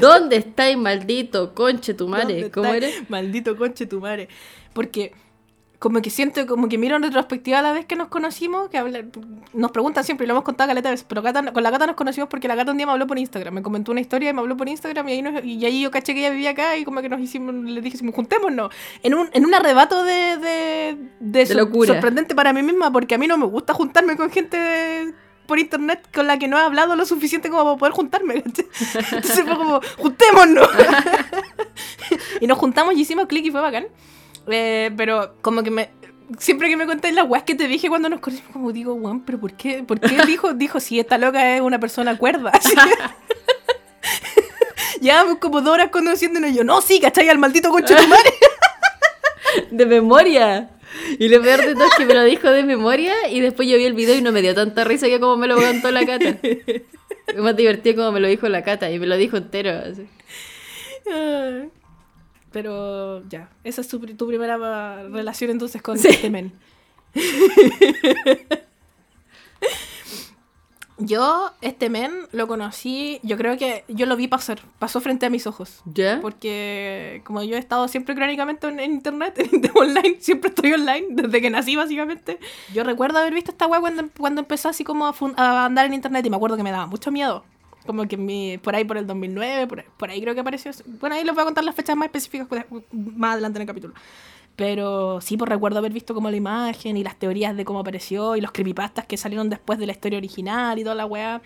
[0.00, 2.50] ¿Dónde estáis, maldito conche tu ¿Dónde madre?
[2.50, 2.88] ¿Cómo era?
[3.08, 4.28] Maldito conche tu madre.
[4.72, 5.12] Porque
[5.80, 9.02] como que siento, como que miro en retrospectiva la vez que nos conocimos, que habla-
[9.54, 11.86] nos preguntan siempre, y lo hemos contado caleta de veces, pero Cata- con la gata
[11.86, 14.28] nos conocimos porque la gata un día me habló por Instagram, me comentó una historia
[14.28, 16.50] y me habló por Instagram y ahí, nos- y ahí yo caché que ella vivía
[16.50, 18.70] acá y como que nos hicimos, le dije, juntémonos,
[19.02, 21.94] en un, en un arrebato de, de, de, De locura.
[21.94, 25.14] sorprendente para mí misma, porque a mí no me gusta juntarme con gente
[25.50, 28.34] por internet con la que no he hablado lo suficiente como para poder juntarme.
[28.36, 30.68] Entonces fue como, juntémonos.
[32.40, 33.88] y nos juntamos y hicimos clic y fue bacán.
[34.46, 35.90] Eh, pero como que me...
[36.38, 39.22] Siempre que me contáis las weas que te dije cuando nos conocimos, como digo, weón,
[39.22, 39.82] pero ¿por qué?
[39.82, 42.52] ¿Por qué dijo, dijo si esta loca es una persona cuerda?
[45.00, 47.28] Llevamos como dos horas conociéndonos y yo, no, sí, ¿cachai?
[47.28, 48.34] Al maldito coche de tu madre.
[49.72, 50.70] De memoria.
[51.18, 53.76] Y lo peor de todo es que me lo dijo de memoria y después yo
[53.76, 56.04] vi el video y no me dio tanta risa que como me lo contó la
[56.06, 56.36] cata.
[57.26, 59.70] Fue más divertido como me lo dijo la cata y me lo dijo entero.
[59.70, 60.06] así.
[61.12, 61.68] Ay.
[62.52, 66.08] Pero ya, esa es tu, pri- tu primera ah, relación entonces con Sí.
[66.08, 66.52] este men.
[71.00, 75.30] Yo, este men, lo conocí, yo creo que yo lo vi pasar, pasó frente a
[75.30, 75.80] mis ojos.
[75.86, 76.20] ¿Ya?
[76.20, 81.06] Porque como yo he estado siempre crónicamente en, en internet, en, online, siempre estoy online,
[81.10, 82.38] desde que nací básicamente.
[82.74, 85.94] Yo recuerdo haber visto esta weá cuando, cuando empezó así como a, a andar en
[85.94, 87.44] internet y me acuerdo que me daba mucho miedo.
[87.86, 90.70] Como que mi, por ahí por el 2009, por por ahí creo que apareció.
[91.00, 93.94] Bueno, ahí les voy a contar las fechas más específicas más adelante en el capítulo.
[94.60, 98.36] Pero sí, pues recuerdo haber visto como la imagen y las teorías de cómo apareció
[98.36, 101.40] y los creepypastas que salieron después de la historia original y toda la weá.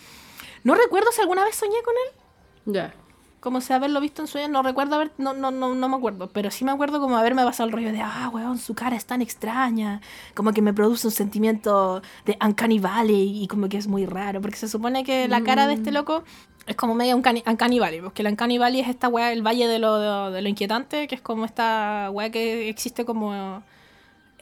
[0.65, 2.93] No recuerdo si alguna vez soñé con él Ya.
[3.39, 6.29] como sea haberlo visto en sueños, no recuerdo haber, no, no, no, no me acuerdo,
[6.31, 9.05] pero sí me acuerdo como haberme pasado el rollo de, ah, weón, su cara es
[9.07, 10.01] tan extraña,
[10.35, 14.41] como que me produce un sentimiento de Uncanny Valley y como que es muy raro,
[14.41, 16.25] porque se supone que la cara de este loco
[16.67, 19.79] es como medio Uncanny, Uncanny Valley, porque el Valley es esta weá, el valle de
[19.79, 19.99] lo,
[20.31, 23.63] de, de lo inquietante, que es como esta weá que existe como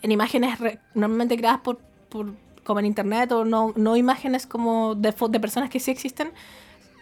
[0.02, 4.94] en imágenes re- normalmente creadas por, por como en internet o no, no imágenes como
[4.94, 6.32] de, de personas que sí existen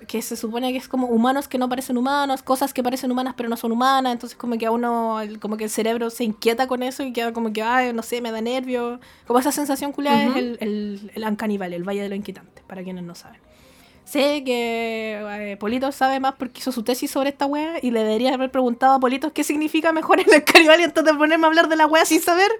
[0.09, 3.35] que se supone que es como humanos que no parecen humanos, cosas que parecen humanas
[3.37, 6.67] pero no son humanas, entonces como que a uno, como que el cerebro se inquieta
[6.67, 8.99] con eso y queda como que, ay, no sé, me da nervio.
[9.27, 10.31] Como esa sensación culiada Ujú.
[10.31, 13.41] es el, el, el Uncanny Valley, el Valle de lo Inquietante, para quienes no saben.
[14.05, 15.21] Sé que
[15.53, 18.51] eh, Polito sabe más porque hizo su tesis sobre esta wea y le debería haber
[18.51, 21.77] preguntado a Polito qué significa mejor el Uncanny Valley antes de ponerme a hablar de
[21.77, 22.51] la wea sin saber.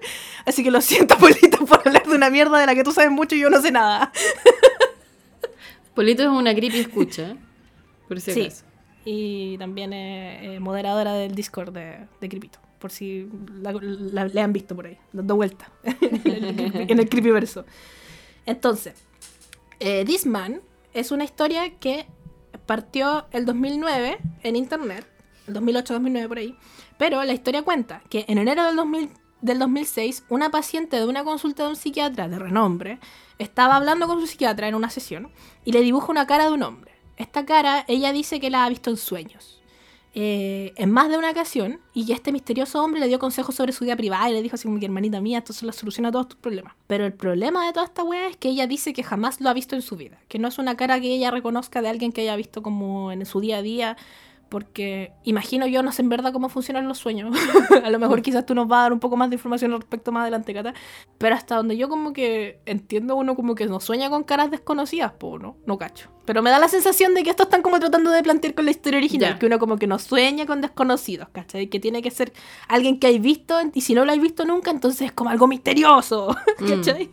[0.45, 3.11] Así que lo siento, Polito, por hablar de una mierda de la que tú sabes
[3.11, 4.13] mucho y yo no sé nada.
[5.93, 7.35] Polito es una creepy escucha, ¿eh?
[8.07, 8.41] por si Sí.
[8.43, 8.63] acaso.
[9.03, 12.59] Y también es eh, moderadora del Discord de, de Cripito.
[12.79, 13.27] Por si
[13.61, 17.65] la, la- le han visto por ahí, dando vuelta en el, creepy- en el creepyverso.
[18.45, 18.93] Entonces,
[19.79, 20.61] eh, This Man
[20.93, 22.05] es una historia que
[22.65, 25.05] partió el 2009 en internet,
[25.47, 26.57] el 2008-2009 por ahí.
[26.97, 29.09] Pero la historia cuenta que en enero del, 2000
[29.41, 32.99] del 2006, una paciente de una consulta de un psiquiatra de renombre
[33.39, 35.31] estaba hablando con su psiquiatra en una sesión
[35.65, 36.91] y le dibuja una cara de un hombre.
[37.17, 39.60] Esta cara ella dice que la ha visto en sueños.
[40.13, 43.85] Eh, en más de una ocasión y este misterioso hombre le dio consejos sobre su
[43.85, 46.11] vida privada y le dijo así como que hermanita mía, esto se lo soluciona a
[46.11, 46.73] todos tus problemas.
[46.87, 49.53] Pero el problema de toda esta wea es que ella dice que jamás lo ha
[49.53, 52.21] visto en su vida, que no es una cara que ella reconozca de alguien que
[52.21, 53.97] haya visto como en su día a día,
[54.51, 57.33] porque imagino yo, no sé en verdad cómo funcionan los sueños.
[57.85, 59.79] a lo mejor quizás tú nos vas a dar un poco más de información al
[59.79, 60.73] respecto más adelante, Cata.
[61.17, 65.13] Pero hasta donde yo como que entiendo uno como que no sueña con caras desconocidas,
[65.13, 65.55] po, ¿no?
[65.65, 66.09] No cacho.
[66.25, 68.71] Pero me da la sensación de que esto están como tratando de plantear con la
[68.71, 69.39] historia original, Ya.
[69.39, 71.67] que uno como que no sueña con desconocidos, ¿cachai?
[71.67, 72.33] Que tiene que ser
[72.67, 75.47] alguien que hay visto, y si no lo hay visto nunca, entonces es como algo
[75.47, 76.35] misterioso,
[76.67, 77.09] ¿cachai?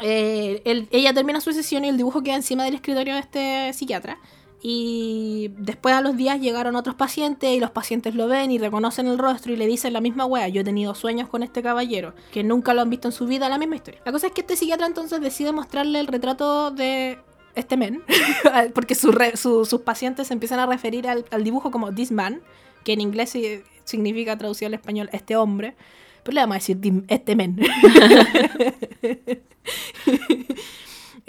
[0.00, 3.72] Eh, él- ella termina su sesión y el dibujo queda encima del escritorio de este
[3.72, 4.18] psiquiatra.
[4.60, 9.06] Y después a los días llegaron otros pacientes y los pacientes lo ven y reconocen
[9.06, 10.48] el rostro y le dicen la misma wea.
[10.48, 13.48] Yo he tenido sueños con este caballero, que nunca lo han visto en su vida,
[13.48, 14.00] la misma historia.
[14.04, 17.18] La cosa es que este psiquiatra entonces decide mostrarle el retrato de
[17.54, 18.02] este men,
[18.74, 22.40] porque su re- su- sus pacientes empiezan a referir al, al dibujo como this man,
[22.84, 25.76] que en inglés si- significa traducido al español este hombre.
[26.24, 27.58] Pero le vamos a decir "Dim- este men.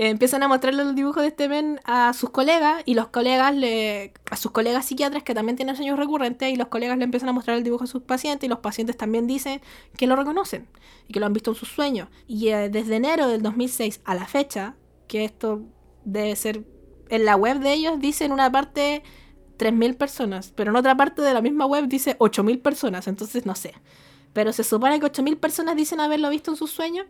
[0.01, 1.49] Empiezan a mostrarle el dibujo de este
[1.83, 5.99] a sus colegas y los colegas le a sus colegas psiquiatras que también tienen sueños
[5.99, 8.59] recurrentes y los colegas le empiezan a mostrar el dibujo a sus pacientes y los
[8.59, 9.59] pacientes también dicen
[9.97, 10.69] que lo reconocen
[11.05, 12.07] y que lo han visto en sus sueños.
[12.27, 15.63] Y eh, desde enero del 2006 a la fecha que esto
[16.05, 16.63] debe ser
[17.09, 19.03] en la web de ellos dice en una parte
[19.57, 23.53] 3.000 personas pero en otra parte de la misma web dice 8.000 personas entonces no
[23.53, 23.73] sé
[24.33, 27.05] pero se supone que 8.000 personas dicen haberlo visto en sus sueños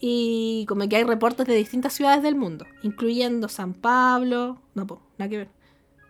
[0.00, 5.00] y como que hay reportes de distintas ciudades del mundo, incluyendo San Pablo, no, po,
[5.18, 5.48] nada que ver.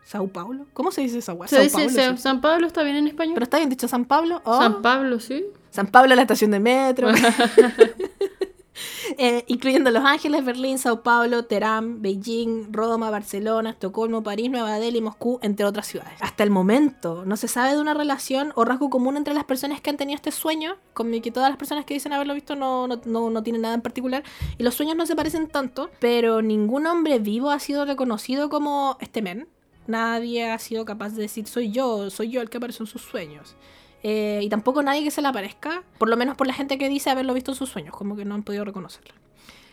[0.04, 1.36] Sao Paulo, ¿cómo se dice esa?
[1.46, 2.18] Se dice, sí.
[2.18, 3.34] San Pablo está bien en español.
[3.34, 4.42] Pero está bien dicho San Pablo.
[4.44, 5.44] Oh, San Pablo, sí.
[5.70, 7.08] San Pablo, la estación de metro.
[9.18, 15.00] Eh, incluyendo Los Ángeles, Berlín, Sao Paulo, Teherán, Beijing, Roma, Barcelona, Estocolmo, París, Nueva Delhi,
[15.00, 16.14] Moscú, entre otras ciudades.
[16.20, 19.80] Hasta el momento no se sabe de una relación o rasgo común entre las personas
[19.80, 22.88] que han tenido este sueño, como que todas las personas que dicen haberlo visto no,
[22.88, 24.22] no, no, no tienen nada en particular,
[24.56, 28.96] y los sueños no se parecen tanto, pero ningún hombre vivo ha sido reconocido como
[29.00, 29.48] este men.
[29.86, 33.02] Nadie ha sido capaz de decir soy yo, soy yo el que apareció en sus
[33.02, 33.56] sueños.
[34.02, 36.88] Eh, y tampoco nadie que se le aparezca, por lo menos por la gente que
[36.88, 39.12] dice haberlo visto en sus sueños, como que no han podido reconocerlo.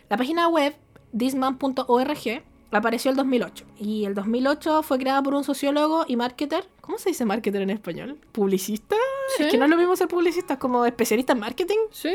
[0.08, 0.74] La página web
[1.16, 6.64] thisman.org apareció el 2008 y el 2008 fue creada por un sociólogo y marketer.
[6.80, 8.18] ¿Cómo se dice marketer en español?
[8.32, 8.96] ¿Publicista?
[9.36, 9.44] Sí.
[9.44, 11.78] Es que no es lo mismo ser publicista, es como especialista en marketing.
[11.90, 12.14] Sí.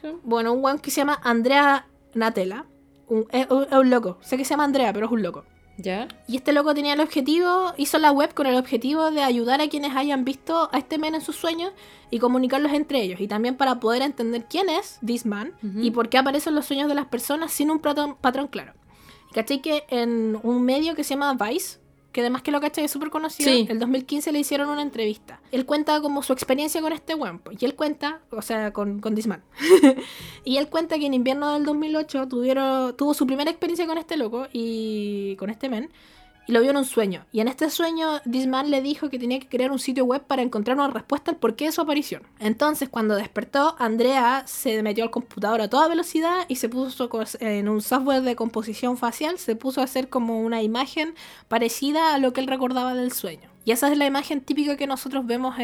[0.00, 0.08] sí.
[0.24, 2.64] Bueno, un weón que se llama Andrea Natella.
[3.06, 4.18] Un- es, es un loco.
[4.20, 5.44] Sé que se llama Andrea, pero es un loco.
[5.78, 6.08] ¿Ya?
[6.26, 9.68] Y este loco tenía el objetivo, hizo la web con el objetivo de ayudar a
[9.68, 11.72] quienes hayan visto a este men en sus sueños
[12.10, 13.20] y comunicarlos entre ellos.
[13.20, 16.88] Y también para poder entender quién es this man y por qué aparecen los sueños
[16.88, 18.72] de las personas sin un patrón, patrón claro.
[19.30, 21.78] Y caché que en un medio que se llama Vice,
[22.12, 23.66] que además que lo caché es súper conocido, Sí.
[23.68, 25.40] el 2015 le hicieron una entrevista.
[25.52, 27.38] Él cuenta como su experiencia con este weón.
[27.38, 29.42] po, Y él cuenta, o sea, con, con Disman.
[30.44, 34.16] y él cuenta que en invierno del 2008 tuvieron, tuvo su primera experiencia con este
[34.16, 35.90] loco y con este men.
[36.48, 37.26] Y lo vio en un sueño.
[37.30, 40.40] Y en este sueño, Disman le dijo que tenía que crear un sitio web para
[40.40, 42.22] encontrar una respuesta al porqué de su aparición.
[42.40, 47.68] Entonces, cuando despertó, Andrea se metió al computador a toda velocidad y se puso en
[47.68, 51.14] un software de composición facial, se puso a hacer como una imagen
[51.48, 53.50] parecida a lo que él recordaba del sueño.
[53.68, 55.54] Y esa es la imagen típica que nosotros vemos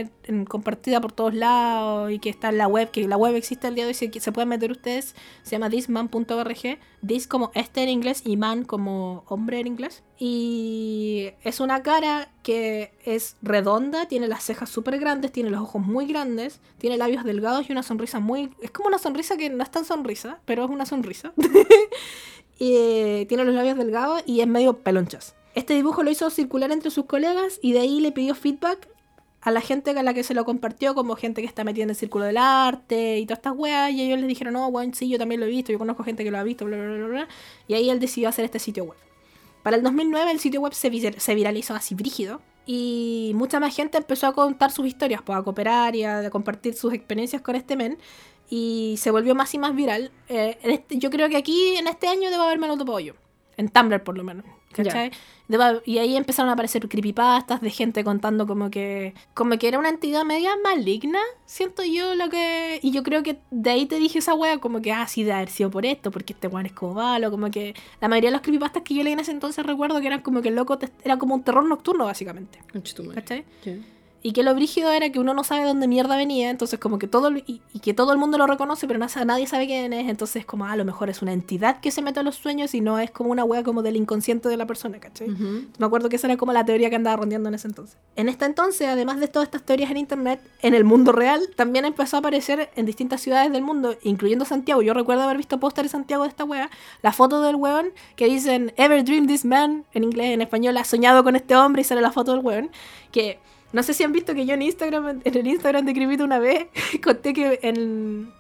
[0.47, 3.75] compartida por todos lados y que está en la web, que la web existe el
[3.75, 7.89] día de hoy, se, se pueden meter ustedes, se llama thisman.org, this como este en
[7.89, 10.03] inglés y man como hombre en inglés.
[10.19, 15.81] Y es una cara que es redonda, tiene las cejas súper grandes, tiene los ojos
[15.81, 18.51] muy grandes, tiene labios delgados y una sonrisa muy...
[18.61, 21.33] Es como una sonrisa que no es tan sonrisa, pero es una sonrisa.
[22.59, 25.35] y eh, tiene los labios delgados y es medio pelonchas.
[25.55, 28.89] Este dibujo lo hizo circular entre sus colegas y de ahí le pidió feedback
[29.41, 31.91] a la gente a la que se lo compartió, como gente que está metida en
[31.91, 35.09] el círculo del arte y todas estas weas, y ellos les dijeron, no, bueno, sí,
[35.09, 37.07] yo también lo he visto, yo conozco gente que lo ha visto, bla, bla, bla,
[37.07, 37.29] bla,
[37.69, 38.97] y ahí él decidió hacer este sitio web.
[39.63, 43.99] Para el 2009 el sitio web se, se viralizó así brígido, y mucha más gente
[43.99, 47.77] empezó a contar sus historias, pues, a cooperar y a compartir sus experiencias con este
[47.77, 47.99] men,
[48.49, 50.11] y se volvió más y más viral.
[50.31, 53.13] Eh, este- yo creo que aquí en este año debe haberme lo topado yo,
[53.59, 54.47] en Tumblr por lo menos.
[54.83, 55.11] ¿Cachai?
[55.85, 59.91] Y ahí empezaron a aparecer creepypastas de gente contando como que como que era una
[59.91, 62.81] entidad media maligna, siento yo lo que...
[62.83, 65.33] Y yo creo que de ahí te dije esa wea como que, ah, sí, de
[65.33, 68.37] haber sido por esto, porque este weón es como malo, como que la mayoría de
[68.37, 70.79] los creepypastas que yo leí en ese entonces recuerdo que eran como que el loco
[70.79, 72.59] te- era como un terror nocturno básicamente.
[73.15, 73.45] ¿Cachai?
[74.27, 77.07] Y que lo brígido era que uno no sabe dónde mierda venía, entonces como que
[77.07, 80.09] todo, y, y que todo el mundo lo reconoce, pero na- nadie sabe quién es,
[80.09, 82.75] entonces como, ah, a lo mejor es una entidad que se mete a los sueños
[82.75, 85.29] y no es como una wea como del inconsciente de la persona, ¿cachai?
[85.79, 87.99] Me acuerdo que esa era como la teoría que andaba rondeando en ese entonces.
[88.17, 91.85] En este entonces, además de todas estas teorías en internet, en el mundo real también
[91.85, 94.81] empezó a aparecer en distintas ciudades del mundo, incluyendo Santiago.
[94.81, 96.71] Yo recuerdo haber visto pósteres en Santiago de esta wea,
[97.03, 100.85] la foto del weón que dicen Ever dream this man, en inglés, en español, ha
[100.85, 102.71] soñado con este hombre y sale la foto del weón.
[103.13, 103.39] Que
[103.75, 106.39] no sé si han visto que yo en Instagram, en el Instagram de Cripito una
[106.39, 106.69] vez,
[107.03, 108.33] conté que en,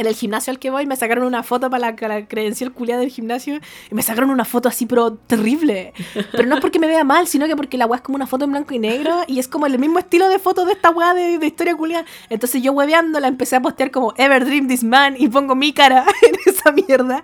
[0.00, 3.00] en el gimnasio al que voy me sacaron una foto para la, la credencial culiada
[3.00, 3.60] del gimnasio
[3.90, 5.92] y me sacaron una foto así, pero terrible.
[6.32, 8.26] Pero no es porque me vea mal, sino que porque la weá es como una
[8.26, 10.90] foto en blanco y negro y es como el mismo estilo de foto de esta
[10.90, 12.04] weá de, de historia culiada.
[12.28, 15.72] Entonces yo hueveando la empecé a postear como Ever Dream This Man y pongo mi
[15.72, 17.22] cara en esa mierda.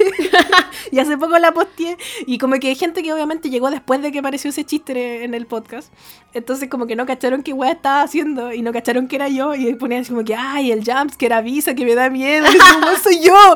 [0.90, 4.12] y hace poco la posteé y como que hay gente que obviamente llegó después de
[4.12, 5.92] que apareció ese chiste en el podcast.
[6.34, 9.54] Entonces como que no cacharon qué weá estaba haciendo y no cacharon que era yo
[9.54, 12.46] y ponían así como que, ay, el jumps que era avisa, que me da miedo,
[12.46, 13.34] como, "No soy yo.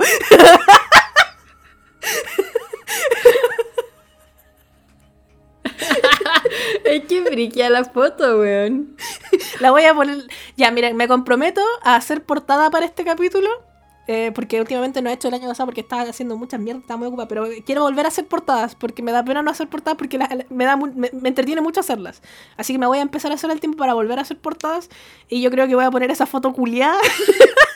[6.85, 8.97] Es que briquea la foto, weón.
[9.61, 10.27] La voy a poner.
[10.57, 13.49] Ya, mira, me comprometo a hacer portada para este capítulo.
[14.09, 16.99] eh, porque últimamente no he hecho el año pasado porque estaba haciendo muchas mierdas, estaba
[16.99, 17.29] muy ocupada.
[17.29, 20.27] Pero quiero volver a hacer portadas porque me da pena no hacer portadas porque la-
[20.29, 22.21] la- me, da mu- me, me entretiene mucho hacerlas.
[22.57, 24.90] Así que me voy a empezar a hacer el tiempo para volver a hacer portadas.
[25.29, 26.99] Y yo creo que voy a poner esa foto culiada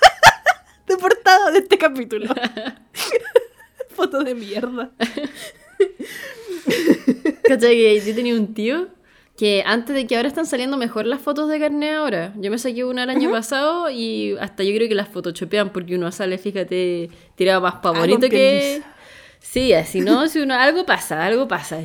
[0.87, 2.35] de portada de este capítulo.
[3.97, 4.91] foto de mierda.
[7.49, 7.77] ¿Cachai?
[7.77, 8.89] Que yo tenía un tío
[9.37, 12.33] que antes de que ahora están saliendo mejor las fotos de carnet ahora.
[12.37, 15.97] Yo me saqué una el año pasado y hasta yo creo que las photoshopean porque
[15.97, 18.83] uno sale, fíjate, tirado más pa' Ah, que...
[19.39, 20.27] Sí, así, ¿no?
[20.29, 20.55] Si uno...
[20.55, 21.81] Algo pasa, algo pasa.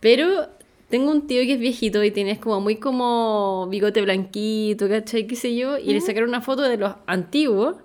[0.00, 0.48] Pero
[0.88, 5.26] tengo un tío que es viejito y tiene como muy como bigote blanquito, ¿cachai?
[5.26, 5.78] ¿Qué sé yo?
[5.78, 7.76] Y le sacaron una foto de los antiguos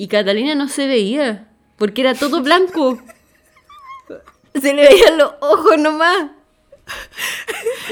[0.00, 2.98] y Catalina no se veía porque era todo blanco.
[4.54, 6.30] Se le veían los ojos nomás.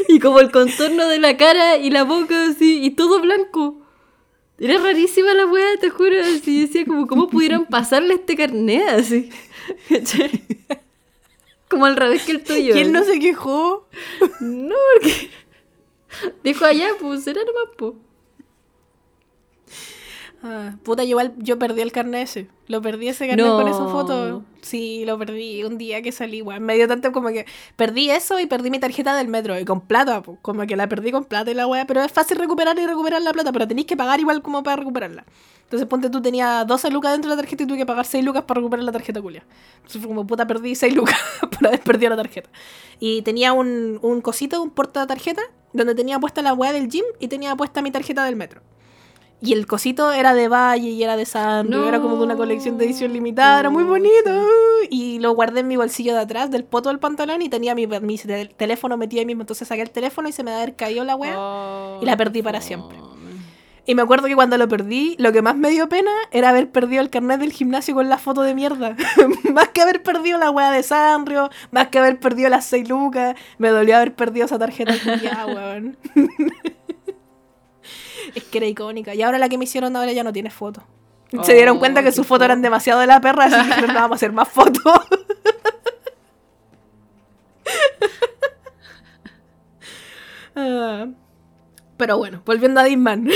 [0.08, 3.82] Y como el contorno de la cara y la boca así, y todo blanco.
[4.58, 6.18] Era rarísima la weá, te juro.
[6.18, 9.28] Así decía como, ¿cómo pudieron pasarle este carnet así?
[11.68, 12.72] Como al revés que el tuyo.
[12.72, 13.86] ¿Quién no se quejó?
[14.40, 15.30] No, porque.
[16.42, 17.92] Dijo allá, pues será nomás, pues.
[20.40, 22.48] Ah, puta, yo perdí el carnet ese.
[22.68, 23.57] Lo perdí ese carnet No.
[23.57, 24.44] con esa foto.
[24.62, 26.62] Sí, lo perdí un día que salí, weón.
[26.62, 29.59] Me dio tanto como que perdí eso y perdí mi tarjeta del metro.
[29.59, 31.86] Y con plata, po, como que la perdí con plata y la weá.
[31.86, 34.76] Pero es fácil recuperar y recuperar la plata, pero tenéis que pagar igual como para
[34.76, 35.24] recuperarla.
[35.64, 38.24] Entonces ponte tú tenías 12 lucas dentro de la tarjeta y tuve que pagar 6
[38.24, 39.45] lucas para recuperar la tarjeta culia.
[39.78, 41.18] Entonces fue como puta, perdí 6 lucas
[41.51, 42.49] por haber perdido la tarjeta.
[43.01, 47.05] Y tenía un, un cosito, un porta tarjeta, donde tenía puesta la weá del gym
[47.18, 48.62] y tenía puesta mi tarjeta del metro.
[49.41, 51.82] Y el cosito era de Valle y era de Sandro.
[51.82, 51.89] No.
[51.89, 53.61] Era como de una colección de edición limitada.
[53.61, 54.30] Era muy bonito.
[54.91, 57.86] Y lo guardé en mi bolsillo de atrás del poto del pantalón y tenía mi,
[57.86, 59.43] mi tel- teléfono metido ahí mismo.
[59.43, 61.34] Entonces saqué el teléfono y se me haber caído la wea.
[61.39, 62.99] Oh, y la perdí para siempre.
[63.86, 66.70] Y me acuerdo que cuando lo perdí, lo que más me dio pena era haber
[66.70, 68.97] perdido el carnet del gimnasio con la foto de mierda.
[69.55, 73.34] más que haber perdido la wea de Sanrio, más que haber perdido las 6 lucas,
[73.57, 75.97] me dolió haber perdido esa tarjeta culiá, weón.
[78.39, 79.14] es que era icónica.
[79.14, 80.82] Y ahora la que me hicieron ahora ya no tiene foto.
[81.43, 83.89] Se dieron Oh, cuenta que sus fotos eran demasiado de la perra, así que dijeron,
[83.89, 84.82] no vamos a hacer más fotos.
[90.55, 91.09] Ah,
[91.97, 93.28] pero bueno, volviendo a Disman.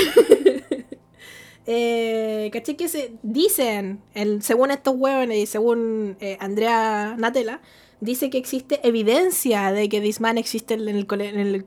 [1.65, 7.61] eh, ¿Caché que se dicen, el, según estos huevones y según eh, Andrea Natela,
[8.01, 11.65] dice que existe evidencia de que Disman existe en, el cole- en, el-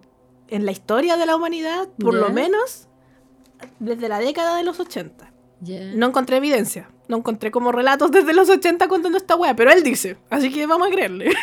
[0.48, 2.86] en la historia de la humanidad, por lo menos
[3.78, 5.32] desde la década de los 80.
[5.60, 5.80] Ya.
[5.94, 9.82] No encontré evidencia, no encontré como relatos desde los 80 contando esta wea, pero él
[9.82, 11.30] dice, así que vamos a creerle.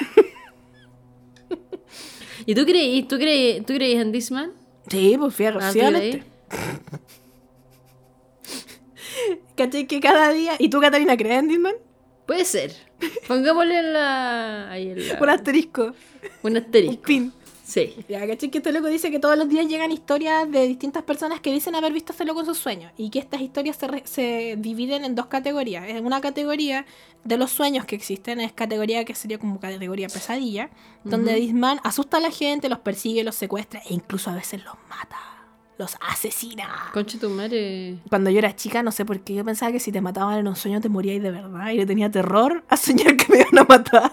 [2.46, 4.52] ¿Y tú creí, tú creí, tú creí en Disman?
[4.90, 6.24] Sí, pues fui Ah, ¿tú ciegamente.
[9.56, 10.54] ¿Cachai que cada día...
[10.60, 11.76] ¿Y tú, Catalina, crees en Disman?
[12.26, 12.74] Puede ser.
[13.28, 14.72] Pongámosle en la.
[14.72, 15.18] Ahí en la.
[15.22, 15.94] Un asterisco,
[16.42, 17.02] Un un asterisco.
[17.04, 17.34] pin.
[17.64, 17.96] Sí.
[18.10, 18.50] Ya, ¿cachai?
[18.52, 21.76] Que este loco dice que todos los días llegan historias de distintas personas que dicen
[21.76, 22.92] haber visto a este loco en sus sueños.
[22.98, 25.88] Y que estas historias se, re- se dividen en dos categorías.
[25.88, 26.86] En una categoría
[27.24, 30.70] de los sueños que existen, es categoría que sería como categoría pesadilla,
[31.04, 31.36] donde.
[31.36, 35.18] Disman asusta a la gente, los persigue, los secuestra e incluso a veces los mata.
[35.78, 36.92] Los asesina.
[36.94, 37.98] Conche tu madre.
[38.10, 40.48] Cuando yo era chica, no sé por qué, yo pensaba que si te mataban en
[40.48, 41.72] un sueño te moríais de verdad.
[41.72, 44.12] Y le tenía terror a soñar que me iban a matar.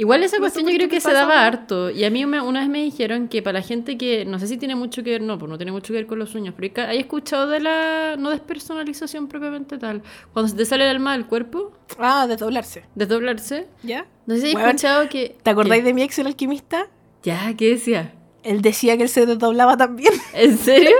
[0.00, 1.90] Igual esa cuestión yo creo que se daba harto.
[1.90, 4.46] Y a mí me- una vez me dijeron que para la gente que, no sé
[4.46, 6.54] si tiene mucho que ver, no, pues no tiene mucho que ver con los sueños,
[6.56, 10.00] pero hay, escuchado de la no despersonalización propiamente tal.
[10.32, 12.84] Cuando se te sale el alma del cuerpo, Ah, desdoblarse.
[12.94, 13.66] desdoblarse.
[13.82, 14.06] ¿Ya?
[14.24, 15.36] No sé si hay Weón, escuchado que...
[15.42, 16.86] ¿Te acordáis que- de mi ex el alquimista?
[17.22, 18.14] Ya, ¿qué decía?
[18.42, 20.14] Él decía que él se desdoblaba también.
[20.32, 20.96] ¿En serio?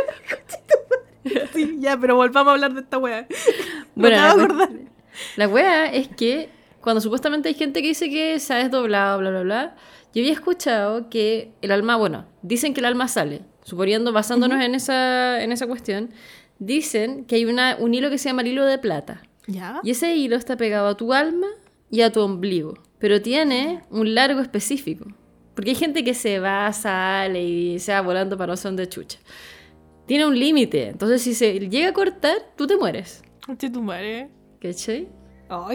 [1.55, 3.26] sí, ya, pero volvamos a hablar de esta wea.
[3.94, 4.68] Bueno, no la, te vas a acordar.
[5.36, 6.48] la wea es que
[6.81, 9.76] cuando supuestamente hay gente que dice que se ha desdoblado, bla, bla, bla,
[10.14, 14.74] yo había escuchado que el alma, bueno, dicen que el alma sale, suponiendo, basándonos en,
[14.74, 16.11] esa, en esa cuestión,
[16.59, 19.22] dicen que hay una, un hilo que se llama el hilo de plata.
[19.47, 19.81] ¿Ya?
[19.83, 21.47] Y ese hilo está pegado a tu alma
[21.91, 25.07] y a tu ombligo, pero tiene un largo específico.
[25.55, 28.89] Porque hay gente que se va, sale y se va volando para no sé dónde
[28.89, 29.18] chucha.
[30.07, 33.22] Tiene un límite, entonces si se llega a cortar, tú te mueres.
[33.45, 34.31] Conche tu madre.
[34.61, 35.09] ¿Cachai?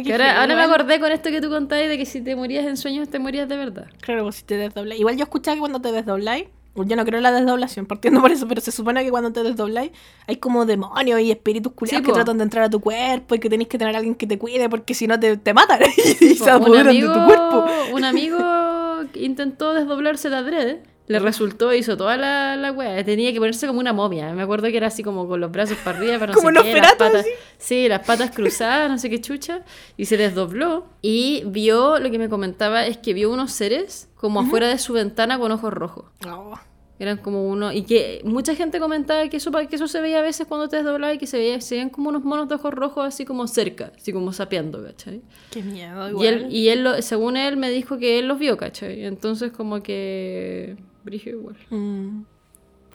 [0.04, 2.78] Que ahora, me acordé con esto que tú contabas de que si te morías en
[2.78, 3.88] sueños, te morías de verdad.
[4.02, 5.00] Claro, pues si te desdobláis.
[5.00, 6.46] Igual yo escuchaba que cuando te desdobláis,
[6.76, 9.44] yo no creo en la desdoblación, partiendo por eso, pero se supone que cuando te
[9.44, 9.92] desdobláis
[10.28, 12.16] hay como demonios y espíritus culiados Sí, que po.
[12.16, 14.38] tratan de entrar a tu cuerpo y que tenéis que tener a alguien que te
[14.38, 15.80] cuide porque si no te, te matan
[16.22, 17.66] y se apoderan amigo, de tu cuerpo.
[17.94, 18.38] un amigo
[19.16, 20.84] intentó desdoblarse de adrede.
[21.08, 23.04] Le resultó, hizo toda la, la wea.
[23.06, 24.34] Tenía que ponerse como una momia.
[24.34, 26.64] Me acuerdo que era así como con los brazos para arriba, para no Como sé
[26.64, 27.16] qué, las patas.
[27.22, 27.30] así.
[27.60, 29.62] Sí, las patas cruzadas, no sé qué chucha.
[29.98, 30.88] Y se desdobló.
[31.04, 34.94] Y vio, lo que me comentaba es que vio unos seres como afuera de su
[34.94, 36.06] ventana con ojos rojos.
[36.26, 36.54] No.
[36.98, 37.72] Eran como uno.
[37.72, 40.78] Y que mucha gente comentaba que eso, que eso se veía a veces cuando te
[40.78, 43.46] desdoblabas y que se, veía, se veían como unos monos de ojos rojos así como
[43.48, 45.22] cerca, así como sapeando, ¿cachai?
[45.52, 46.26] Qué miedo, Y igual.
[46.28, 49.06] él, y él lo- según él, me dijo que él los vio, ¿cachai?
[49.06, 50.78] Entonces, como que.
[51.06, 51.56] Brigio igual.
[51.70, 52.24] Mm.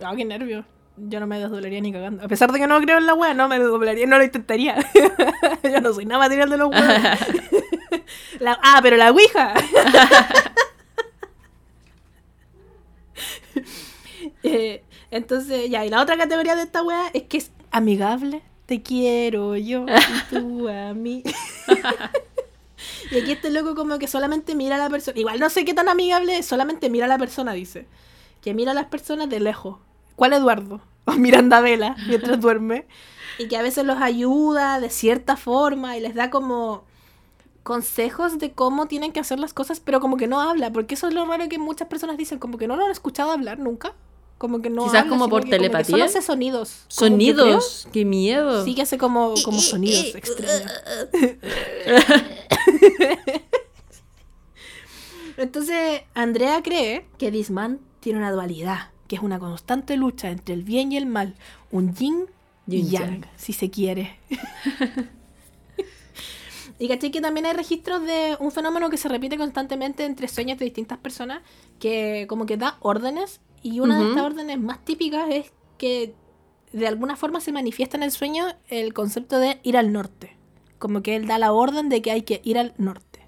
[0.02, 0.64] Ah, qué nervio.
[0.96, 2.22] Yo no me desdoblaría ni cagando.
[2.24, 4.76] A pesar de que no creo en la wea, no me desdoblaría, no lo intentaría.
[5.62, 7.02] Yo no soy nada material de los huevos.
[8.40, 9.54] La- ah, pero la ouija.
[14.42, 18.42] Eh, entonces, ya, y la otra categoría de esta wea es que es amigable.
[18.66, 21.22] Te quiero yo y tú a mí.
[23.11, 25.18] Y aquí este loco como que solamente mira a la persona.
[25.18, 27.86] Igual no sé qué tan amigable es, solamente mira a la persona, dice.
[28.40, 29.78] Que mira a las personas de lejos.
[30.16, 30.80] ¿Cuál Eduardo?
[31.06, 32.86] O Miranda Vela, mientras duerme.
[33.38, 36.84] Y que a veces los ayuda de cierta forma y les da como
[37.62, 41.08] consejos de cómo tienen que hacer las cosas, pero como que no habla, porque eso
[41.08, 43.94] es lo raro que muchas personas dicen, como que no lo han escuchado hablar nunca.
[44.41, 45.91] Como que no Quizás habla, como por que como que telepatía.
[45.91, 46.70] solo hace sonidos.
[46.70, 47.88] Como que Sonidos.
[47.93, 48.64] ¡Qué miedo!
[48.64, 50.62] Sí, que hace como, como sonidos extraños.
[55.36, 60.62] Entonces, Andrea cree que Disman tiene una dualidad, que es una constante lucha entre el
[60.62, 61.34] bien y el mal,
[61.70, 62.24] un yin
[62.66, 63.26] y yang, yang.
[63.36, 64.18] si se quiere.
[66.78, 70.59] y caché que también hay registros de un fenómeno que se repite constantemente entre sueños
[70.59, 71.43] de distintas personas,
[71.78, 76.14] que como que da órdenes, y una de estas órdenes más típicas es que
[76.72, 80.36] de alguna forma se manifiesta en el sueño el concepto de ir al norte.
[80.78, 83.26] Como que él da la orden de que hay que ir al norte.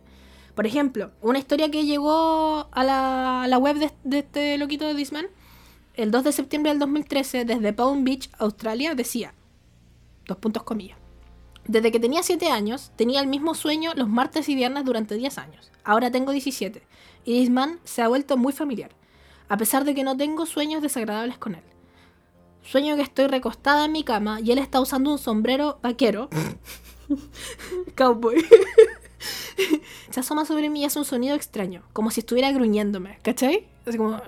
[0.55, 4.87] Por ejemplo, una historia que llegó a la, a la web de, de este loquito
[4.87, 5.27] de Disman,
[5.95, 9.35] el 2 de septiembre del 2013, desde Palm Beach, Australia, decía,
[10.27, 10.99] dos puntos comillas,
[11.67, 15.39] desde que tenía 7 años, tenía el mismo sueño los martes y viernes durante 10
[15.39, 15.71] años.
[15.85, 16.83] Ahora tengo 17,
[17.25, 18.91] y Disman se ha vuelto muy familiar,
[19.53, 21.63] a pesar de que no tengo sueños desagradables con él.
[22.63, 26.31] Sueño que estoy recostada en mi cama y él está usando un sombrero vaquero.
[27.95, 28.43] Cowboy.
[30.11, 33.67] Se asoma sobre mí y hace un sonido extraño, como si estuviera gruñéndome, ¿cachai?
[33.85, 34.19] Así como...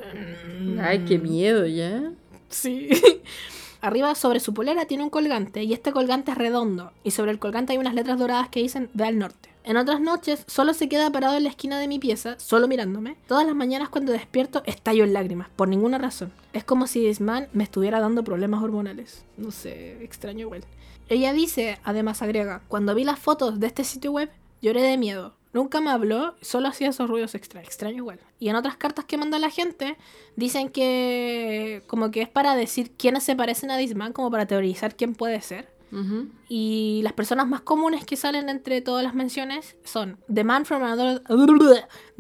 [0.83, 2.13] Ay, qué miedo ya.
[2.51, 2.91] Sí.
[3.81, 7.39] Arriba sobre su polera tiene un colgante y este colgante es redondo y sobre el
[7.39, 9.54] colgante hay unas letras doradas que dicen Ve al norte.
[9.67, 13.17] En otras noches solo se queda parado en la esquina de mi pieza, solo mirándome.
[13.27, 16.35] Todas las mañanas cuando despierto estallo en lágrimas, por ninguna razón.
[16.53, 19.25] Es como si Disman me estuviera dando problemas hormonales.
[19.39, 20.65] No sé, extraño igual.
[21.09, 25.35] Ella dice, además agrega, cuando vi las fotos de este sitio web, lloré de miedo.
[25.55, 27.69] Nunca me habló, solo hacía esos ruidos extraños.
[27.69, 28.21] Extraño igual.
[28.39, 29.97] Y en otras cartas que manda la gente,
[30.37, 34.95] dicen que como que es para decir quiénes se parecen a Disman, como para teorizar
[34.95, 35.74] quién puede ser.
[35.95, 36.29] Ujú.
[36.49, 40.83] Y las personas más comunes que salen entre todas las menciones son The Man from
[40.83, 41.23] Another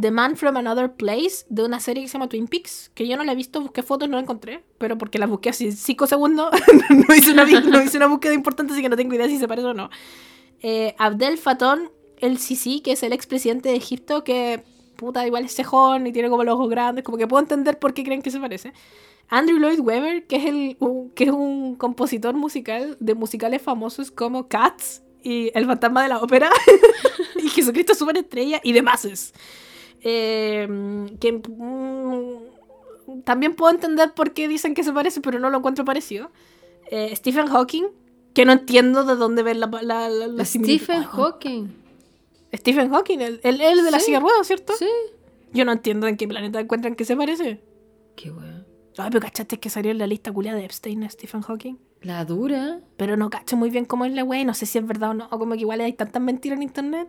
[0.00, 3.16] The Man from Another Place de una serie que se llama Twin Peaks, que yo
[3.16, 6.06] no la he visto, busqué fotos, no la encontré, pero porque las busqué así 5
[6.06, 6.50] segundos,
[7.08, 9.48] no, hice una, no hice una búsqueda importante, así que no tengo idea si se
[9.48, 9.90] parece o no.
[10.60, 11.78] Eh, Abdel Fattah
[12.18, 14.64] el Sisi, que es el expresidente de Egipto, que
[14.96, 17.94] puta, igual es cejón y tiene como los ojos grandes, como que puedo entender por
[17.94, 18.72] qué creen que se parece.
[19.34, 24.12] Andrew Lloyd Webber, que es, el, un, que es un compositor musical de musicales famosos
[24.12, 26.50] como Cats y El fantasma de la ópera
[27.42, 29.32] y Jesucristo Superestrella y demás.
[30.02, 30.68] Eh,
[31.18, 35.84] que mm, también puedo entender por qué dicen que se parece, pero no lo encuentro
[35.84, 36.30] parecido.
[36.92, 37.86] Eh, Stephen Hawking,
[38.34, 40.84] que no entiendo de dónde ven la, la, la, la similitud.
[40.84, 41.68] Stephen Hawking.
[42.54, 44.74] Stephen Hawking, el, el, el de la silla ¿cierto?
[44.78, 44.86] Sí.
[45.52, 47.60] Yo no entiendo en qué planeta encuentran que se parece.
[48.14, 48.53] Qué weón.
[48.96, 51.76] Ay, pero cachaste que salió en la lista culia de Epstein Stephen Hawking.
[52.02, 52.80] La dura.
[52.96, 55.14] Pero no cacho muy bien cómo es la wey, no sé si es verdad o
[55.14, 57.08] no, o como que igual hay tantas mentiras en internet.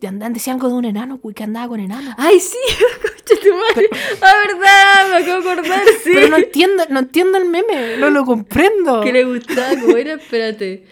[0.00, 2.14] Y andan, decía algo de un enano, que andaba con enano.
[2.16, 2.56] Ay, sí,
[3.26, 3.88] tu madre.
[4.22, 6.10] Ah, verdad, me acabo de acordar, sí.
[6.14, 9.00] Pero no entiendo, no entiendo el meme, no lo comprendo.
[9.00, 10.14] Que le gustaba, ¿cómo era?
[10.14, 10.86] Espérate.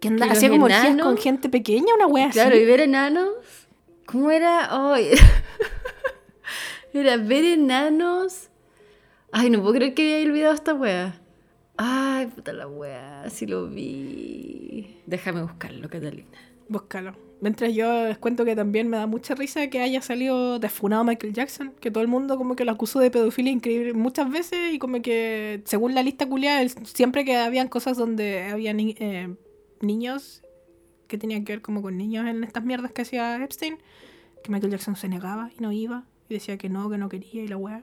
[0.00, 2.66] Que anda, que los hacía como orgías con gente pequeña, una wea Claro, y así.
[2.66, 3.28] ver enanos.
[4.06, 4.68] ¿Cómo era?
[4.92, 5.10] Ay.
[6.92, 8.49] era ver enanos.
[9.32, 11.20] Ay, no puedo creer que había olvidado esta wea.
[11.76, 14.98] Ay, puta la wea, sí lo vi.
[15.06, 16.26] Déjame buscarlo, Catalina.
[16.68, 17.16] Búscalo.
[17.40, 21.32] Mientras yo les cuento que también me da mucha risa que haya salido defunado Michael
[21.32, 24.78] Jackson, que todo el mundo como que lo acusó de pedofilia increíble muchas veces y
[24.78, 29.34] como que según la lista culiada, siempre que habían cosas donde había ni- eh,
[29.80, 30.42] niños
[31.08, 33.78] que tenían que ver como con niños en estas mierdas que hacía Epstein,
[34.44, 37.42] que Michael Jackson se negaba y no iba y decía que no, que no quería
[37.42, 37.82] y la weá.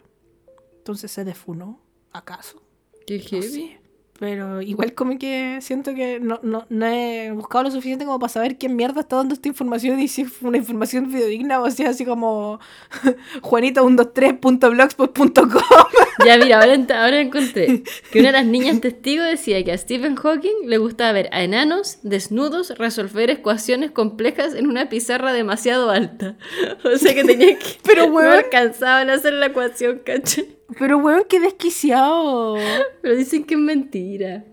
[0.87, 1.81] Entonces se defunó,
[2.13, 2.61] ¿acaso?
[3.05, 3.49] Qué No heavy.
[3.49, 3.77] sé.
[4.19, 8.29] Pero igual como que siento que no, no, no he buscado lo suficiente como para
[8.31, 11.83] saber quién mierda está dando esta información y si es una información fidedigna o si
[11.83, 12.59] es así como
[13.41, 15.61] juanito123.blogspot.com.
[16.25, 20.65] Ya, mira, ahora, encontré que una de las niñas testigos decía que a Stephen Hawking
[20.67, 26.35] le gustaba ver a enanos desnudos resolver ecuaciones complejas en una pizarra demasiado alta.
[26.83, 27.65] O sea que tenía que.
[27.83, 28.33] Pero, No weón.
[28.33, 30.56] alcanzaban a hacer la ecuación, caché.
[30.77, 32.55] Pero weón, qué desquiciado.
[33.01, 34.43] Pero dicen que es mentira.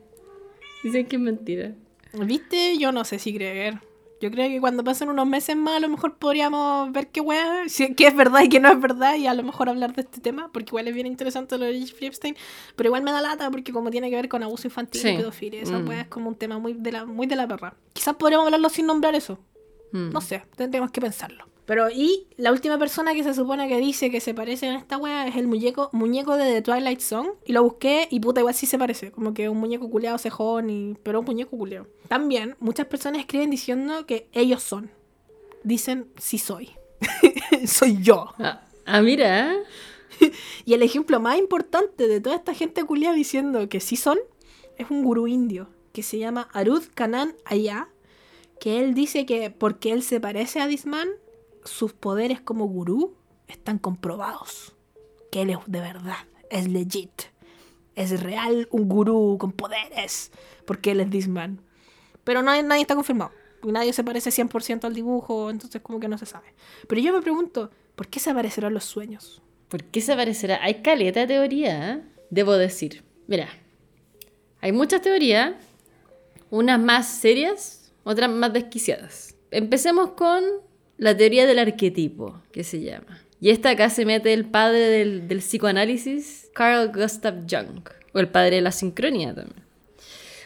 [0.83, 1.73] Dicen que es mentira.
[2.13, 2.79] ¿Viste?
[2.79, 3.81] Yo no sé si creer.
[4.21, 7.65] Yo creo que cuando pasen unos meses más a lo mejor podríamos ver qué weá,
[7.69, 10.03] si, qué es verdad y qué no es verdad y a lo mejor hablar de
[10.03, 12.37] este tema, porque igual es bien interesante lo de Jeffrey Epstein,
[12.77, 15.09] pero igual me da lata porque como tiene que ver con abuso infantil Sí.
[15.11, 15.91] y pedofilia, esa Mm.
[15.93, 17.75] es como un tema muy de la, muy de la perra.
[17.93, 19.39] Quizás podríamos hablarlo sin nombrar eso.
[19.93, 20.11] Mm.
[20.11, 21.45] No sé, tendríamos que pensarlo.
[21.67, 24.99] Pero, y la última persona que se supone que dice que se parece en esta
[24.99, 27.31] wea es el muñeco, muñeco de The Twilight Zone.
[27.47, 29.11] Y lo busqué y puta, igual sí se parece.
[29.11, 30.97] Como que un muñeco culeado cejón, y...
[31.03, 31.87] pero un muñeco culeado.
[32.09, 34.91] También, muchas personas escriben diciendo que ellos son.
[35.63, 36.71] Dicen, sí soy.
[37.67, 38.35] soy yo.
[38.39, 39.55] Ah, ah, mira.
[40.65, 44.19] Y el ejemplo más importante de toda esta gente culiada diciendo que sí son
[44.79, 47.89] es un gurú indio que se llama Arud Kanan Aya,
[48.61, 51.09] que él dice que porque él se parece a Disman,
[51.65, 53.15] sus poderes como gurú
[53.49, 54.75] están comprobados.
[55.31, 56.17] Que él es de verdad,
[56.51, 57.23] es legit.
[57.95, 60.33] Es real un gurú con poderes,
[60.67, 61.61] porque él es Disman.
[62.25, 63.33] Pero nadie, nadie está confirmado.
[63.63, 66.55] Nadie se parece 100% al dibujo, entonces como que no se sabe.
[66.89, 69.43] Pero yo me pregunto, ¿por qué se aparecerán los sueños?
[69.69, 70.63] ¿Por qué se parecerá?
[70.63, 72.03] Hay caleta de teoría, ¿eh?
[72.31, 73.05] Debo decir.
[73.27, 73.49] Mira,
[74.61, 75.55] Hay muchas teorías,
[76.51, 79.35] unas más serias, otras más desquiciadas.
[79.51, 80.43] Empecemos con
[81.05, 83.21] la teoría del arquetipo, que se llama.
[83.39, 88.57] Y esta acá se mete el padre del, psicoanálisis, Carl Gustav Jung, o el padre
[88.57, 89.63] de la sincronía también.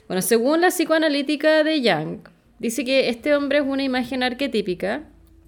[0.08, 2.26] Bueno, según la psicoanalítica de Jung,
[2.58, 5.04] dice que este hombre es una imagen arquetípica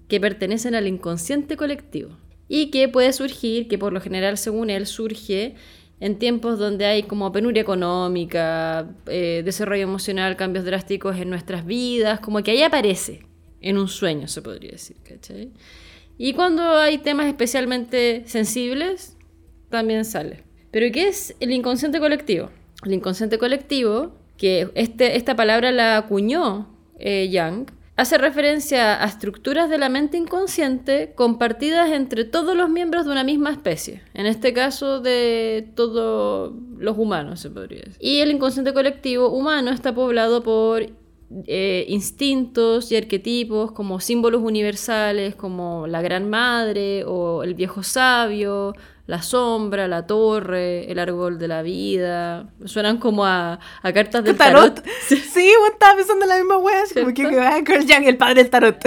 [0.07, 2.15] que pertenece al inconsciente colectivo
[2.47, 5.55] y que puede surgir, que por lo general según él surge
[5.99, 12.21] en tiempos donde hay como penuria económica, eh, desarrollo emocional, cambios drásticos en nuestras vidas,
[12.21, 13.29] como que ahí aparece
[13.61, 15.51] en un sueño, se podría decir, ¿cachai?
[16.17, 19.17] Y cuando hay temas especialmente sensibles,
[19.69, 20.43] también sale.
[20.71, 22.49] Pero ¿qué es el inconsciente colectivo?
[22.85, 29.69] El inconsciente colectivo, que este, esta palabra la acuñó eh, Young, hace referencia a estructuras
[29.69, 34.53] de la mente inconsciente compartidas entre todos los miembros de una misma especie, en este
[34.53, 37.97] caso de todos los humanos, se podría decir.
[37.99, 40.87] Y el inconsciente colectivo humano está poblado por
[41.47, 48.73] eh, instintos y arquetipos como símbolos universales como la gran madre o el viejo sabio
[49.11, 52.47] la sombra, la torre, el árbol de la vida.
[52.63, 53.59] Suenan como a,
[53.93, 54.81] cartas del tarot.
[55.07, 58.49] Sí, sí estaba pensando en la misma wea, como que Carl Jung, el padre del
[58.49, 58.77] tarot.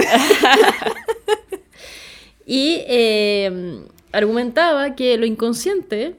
[2.47, 6.15] y eh, argumentaba que lo inconsciente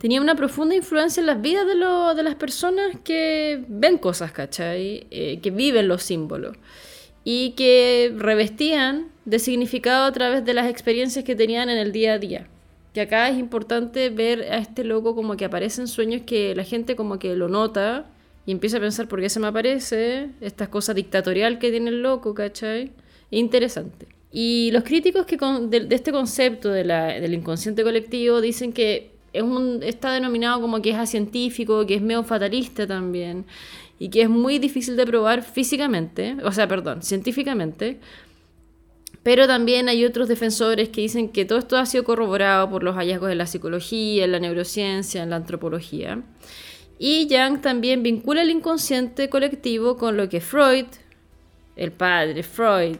[0.00, 5.06] tenía una profunda influencia en las vidas de, de las personas que ven cosas, ¿cachai?
[5.10, 6.56] Eh, que viven los símbolos
[7.22, 12.14] y que revestían de significado a través de las experiencias que tenían en el día
[12.14, 12.48] a día
[12.92, 16.64] que acá es importante ver a este loco como que aparece en sueños que la
[16.64, 18.06] gente como que lo nota
[18.46, 22.02] y empieza a pensar por qué se me aparece, estas cosas dictatorial que tiene el
[22.02, 22.90] loco, ¿cachai?
[23.30, 24.08] Interesante.
[24.32, 30.60] Y los críticos que de, este concepto de del inconsciente colectivo dicen que está denominado
[30.60, 33.44] como que es científico, que es medio fatalista también,
[33.98, 38.00] y que es muy difícil de probar físicamente, o sea, perdón, científicamente,
[39.22, 42.96] pero también hay otros defensores que dicen que todo esto ha sido corroborado por los
[42.96, 46.22] hallazgos en la psicología, en la neurociencia, en la antropología.
[46.98, 50.86] Y Jung también vincula el inconsciente colectivo con lo que Freud,
[51.76, 52.96] el padre Freud,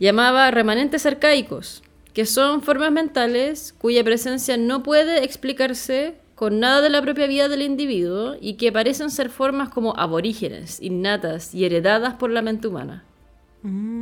[0.00, 1.83] llamaba remanentes arcaicos,
[2.14, 7.48] que son formas mentales cuya presencia no puede explicarse con nada de la propia vida
[7.48, 12.68] del individuo y que parecen ser formas como aborígenes, innatas y heredadas por la mente
[12.68, 13.04] humana.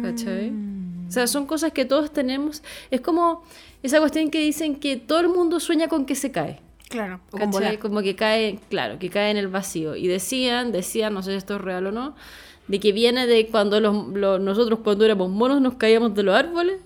[0.01, 0.53] ¿Cachai?
[1.09, 2.63] O sea, son cosas que todos tenemos.
[2.91, 3.45] Es como
[3.83, 6.61] esa cuestión que dicen que todo el mundo sueña con que se cae.
[6.89, 7.79] Claro, ¿cachai?
[7.79, 9.95] Como que cae, claro, que cae en el vacío.
[9.97, 12.15] Y decían, decían, no sé si esto es real o no,
[12.69, 14.09] de que viene de cuando los,
[14.41, 16.81] nosotros cuando éramos monos nos caíamos de los árboles.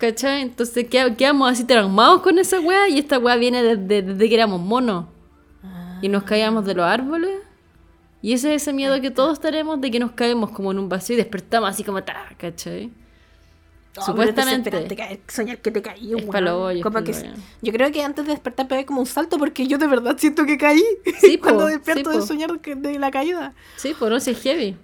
[0.00, 0.40] ¿Cachai?
[0.40, 4.60] Entonces quedamos así traumados con esa weá y esta weá viene desde, desde que éramos
[4.60, 5.04] monos.
[6.00, 7.42] Y nos caíamos de los árboles.
[8.22, 10.88] Y ese es ese miedo que todos tenemos de que nos caemos como en un
[10.88, 12.90] vacío y despertamos así como, ta, ¿cachai?
[13.92, 14.70] Supuestamente.
[15.28, 16.24] soñar que te caí, es
[16.82, 17.12] como que,
[17.60, 20.46] Yo creo que antes de despertar pegué como un salto porque yo de verdad siento
[20.46, 20.82] que caí.
[21.20, 23.52] Sí, cuando despierto de soñar de la caída.
[23.76, 24.76] Sí, pues no, es heavy.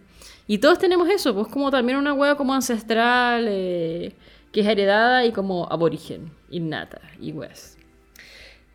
[0.47, 4.15] Y todos tenemos eso, pues como también una hueá como ancestral, eh,
[4.53, 7.77] que es heredada y como aborigen, innata y weas.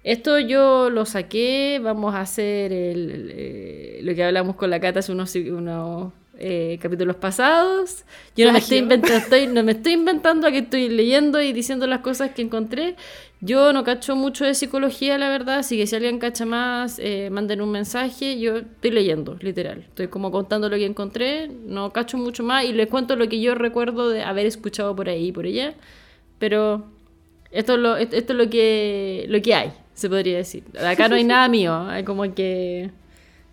[0.03, 5.11] Esto yo lo saqué, vamos a hacer eh, lo que hablamos con la Cata hace
[5.11, 6.11] unos, unos
[6.43, 8.03] eh, capítulos pasados.
[8.35, 11.53] Yo no me, estoy inventando, estoy, no me estoy inventando a que estoy leyendo y
[11.53, 12.95] diciendo las cosas que encontré.
[13.41, 17.29] Yo no cacho mucho de psicología, la verdad, así que si alguien cacha más, eh,
[17.31, 18.39] manden un mensaje.
[18.39, 19.85] Yo estoy leyendo, literal.
[19.87, 23.39] Estoy como contando lo que encontré, no cacho mucho más y les cuento lo que
[23.39, 25.75] yo recuerdo de haber escuchado por ahí y por allá.
[26.39, 26.85] Pero
[27.51, 30.63] esto es lo, esto es lo, que, lo que hay se podría decir.
[30.83, 32.89] Acá no hay nada mío, hay como que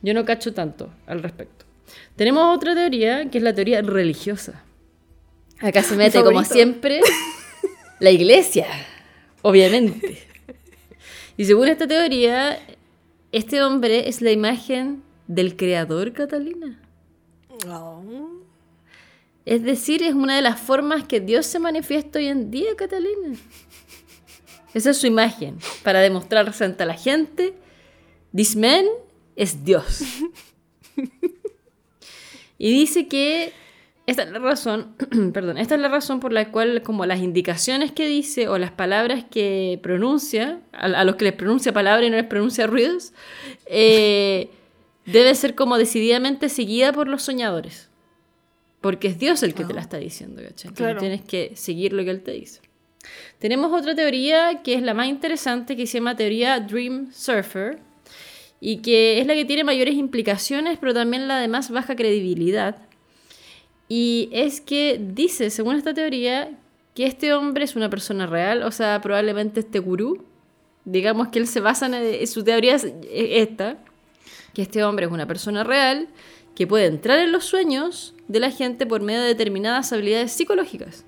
[0.01, 1.58] yo no cacho tanto al respecto.
[2.19, 4.65] Tenemos otra teoría, que es la teoría religiosa.
[5.61, 7.01] Acá se mete, como siempre,
[8.01, 8.67] la iglesia,
[9.41, 10.27] obviamente.
[11.37, 12.59] Y según esta teoría,
[13.31, 16.83] este hombre es la imagen del creador, Catalina.
[17.69, 18.03] Oh.
[19.45, 23.39] Es decir, es una de las formas que Dios se manifiesta hoy en día, Catalina.
[24.75, 27.55] Esa es su imagen, para demostrarse ante la gente,
[28.35, 28.87] this man
[29.37, 30.03] es Dios.
[32.59, 33.53] y dice que
[34.07, 34.95] esta es la razón,
[35.35, 38.73] perdón, esta es la razón por la cual como las indicaciones que dice o las
[38.73, 43.13] palabras que pronuncia, a, los que les pronuncia palabras y no les pronuncia ruidos,
[43.67, 44.49] eh,
[45.05, 47.91] debe ser como decididamente seguida por los soñadores.
[48.81, 49.83] Porque es Dios el que te la ah.
[49.83, 50.97] está diciendo, ¿cachai?
[50.97, 52.63] Tienes que seguir lo que Él te dice.
[53.39, 57.79] Tenemos otra teoría que es la más interesante que se llama teoría Dream Surfer
[58.61, 62.77] y que es la que tiene mayores implicaciones, pero también la de más baja credibilidad.
[63.89, 66.51] Y es que dice, según esta teoría,
[66.95, 70.25] que este hombre es una persona real, o sea, probablemente este gurú.
[70.85, 73.79] Digamos que él se basa en, su teoría es esta,
[74.53, 76.09] que este hombre es una persona real
[76.57, 81.05] que puede entrar en los sueños de la gente por medio de determinadas habilidades psicológicas.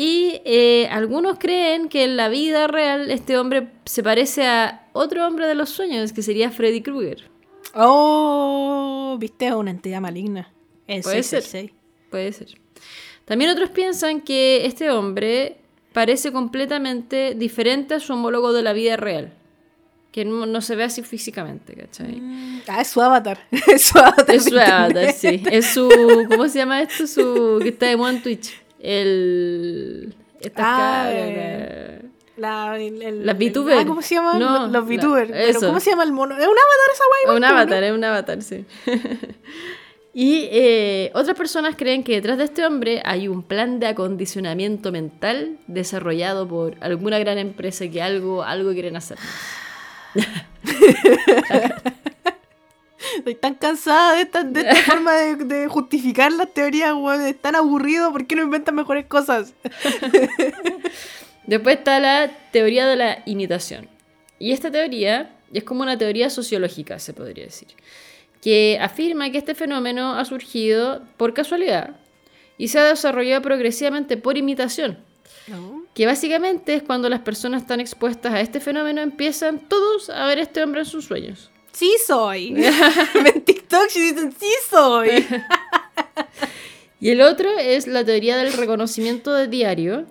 [0.00, 5.26] Y eh, algunos creen que en la vida real este hombre se parece a otro
[5.26, 7.28] hombre de los sueños, que sería Freddy Krueger.
[7.74, 10.52] Oh, viste, a una entidad maligna.
[11.02, 11.72] Puede ser.
[12.10, 12.46] Puede ser.
[13.24, 15.56] También otros piensan que este hombre
[15.92, 19.32] parece completamente diferente a su homólogo de la vida real.
[20.12, 22.20] Que no, se ve así físicamente, ¿cachai?
[22.20, 23.40] Mm, ah, es su avatar.
[23.50, 24.32] es su avatar.
[24.32, 25.42] Es su avatar, sí.
[25.50, 25.88] Es su.
[26.28, 27.04] ¿Cómo se llama esto?
[27.08, 27.58] Su.
[27.60, 28.67] que está de moda en Twitch.
[28.80, 30.14] El.
[30.40, 32.02] Esta ah, eh,
[32.36, 33.80] la, el, Las VTubers.
[33.80, 34.38] Ah, ¿Cómo se llama?
[34.38, 35.30] los, los VTubers.
[35.30, 36.36] Pero ¿Cómo se llama el mono?
[36.36, 37.36] Es un avatar esa guay.
[37.36, 38.64] Un avatar, es un avatar, sí.
[40.14, 44.90] Y eh, otras personas creen que detrás de este hombre hay un plan de acondicionamiento
[44.90, 49.16] mental desarrollado por alguna gran empresa que algo, algo quieren hacer.
[53.16, 57.22] Estoy tan cansada de esta, de esta forma de, justificar las teorías, weón.
[57.22, 59.54] Es tan aburrido, ¿por qué no inventan mejores cosas?
[61.46, 63.88] Después está la teoría de la imitación.
[64.38, 67.68] Y esta teoría es como una teoría sociológica, se podría decir
[68.40, 71.96] que afirma que este fenómeno ha surgido por casualidad
[72.56, 74.98] y se ha desarrollado progresivamente por imitación.
[75.94, 80.38] Que básicamente es cuando las personas están expuestas a este fenómeno empiezan todos a ver
[80.38, 81.50] a este hombre en sus sueños.
[81.78, 82.56] Sí soy.
[83.14, 85.24] en TikTok dicen sí soy.
[87.00, 90.04] y el otro es la teoría del reconocimiento de diario.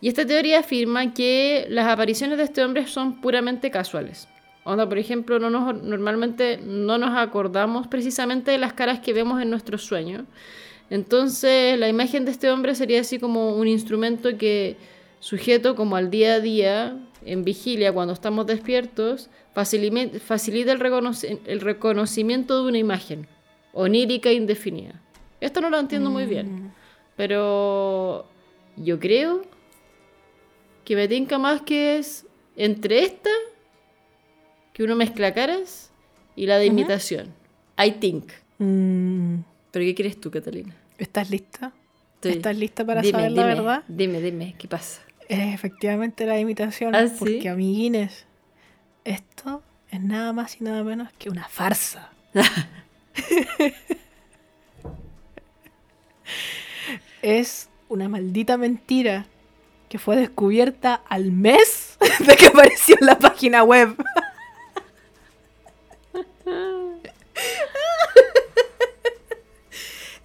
[0.00, 4.28] Y esta teoría afirma que las apariciones de este hombre son puramente casuales.
[4.64, 9.42] Onda, por ejemplo, no nos, normalmente no nos acordamos precisamente de las caras que vemos
[9.42, 10.22] en nuestros sueños.
[10.88, 14.78] Entonces, la imagen de este hombre sería así como un instrumento que,
[15.18, 20.80] sujeto como al día a día, en vigilia, cuando estamos despiertos, facilita el,
[21.46, 23.26] el reconocimiento de una imagen,
[23.72, 25.00] onírica e indefinida.
[25.40, 26.72] Esto no lo entiendo muy bien, mm.
[27.16, 28.26] pero
[28.76, 29.42] yo creo
[30.84, 33.30] que me tinca más que es entre esta
[34.72, 35.90] que uno mezcla caras
[36.36, 37.32] y la de imitación.
[37.78, 38.30] I think.
[38.58, 39.36] Mm.
[39.70, 40.74] ¿Pero qué crees tú, Catalina?
[40.98, 41.72] ¿Estás lista?
[42.22, 43.84] ¿Estás lista para saber la verdad?
[43.88, 45.00] Dime, dime, ¿qué pasa?
[45.30, 46.94] Es efectivamente la imitación.
[46.96, 48.26] ¿Ah, porque, amiguines,
[49.04, 52.10] esto es nada más y nada menos que una farsa.
[57.22, 59.26] es una maldita mentira
[59.88, 63.94] que fue descubierta al mes de que apareció en la página web.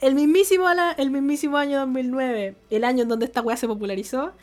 [0.02, 0.66] el mismísimo,
[0.98, 4.34] el mismísimo año 2009, el año en donde esta weá se popularizó,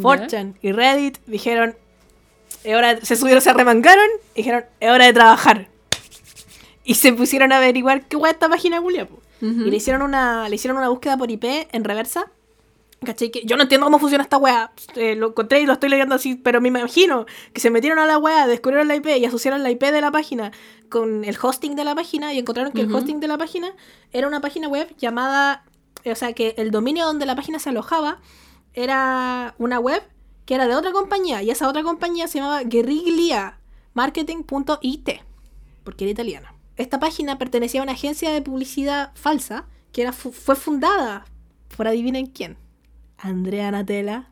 [0.00, 1.76] Fortune y Reddit dijeron,
[2.64, 5.68] hora se subieron, se remangaron y dijeron, es hora de trabajar.
[6.84, 9.08] Y se pusieron a averiguar qué weá esta página culia,
[9.40, 12.26] Y le hicieron una, le hicieron una búsqueda por IP en reversa
[13.04, 13.30] ¿Cachai?
[13.30, 14.72] Que yo no entiendo cómo funciona esta weá.
[14.94, 18.06] Eh, lo encontré y lo estoy leyendo así, pero me imagino que se metieron a
[18.06, 20.50] la weá, descubrieron la IP y asociaron la IP de la página
[20.88, 23.72] con el hosting de la página y encontraron que el hosting de la página
[24.12, 25.64] era una página web llamada.
[26.04, 28.20] O sea, que el dominio donde la página se alojaba
[28.76, 30.02] era una web
[30.44, 33.58] que era de otra compañía y esa otra compañía se llamaba Guerriglia
[33.94, 35.08] Marketing.it
[35.82, 36.54] porque era italiana.
[36.76, 41.24] Esta página pertenecía a una agencia de publicidad falsa que era, fue fundada
[41.76, 42.58] por adivinen quién
[43.18, 44.30] Andrea Natella,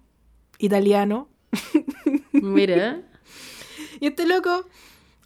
[0.58, 1.28] italiano.
[2.32, 3.00] Mira.
[3.98, 4.66] y este loco,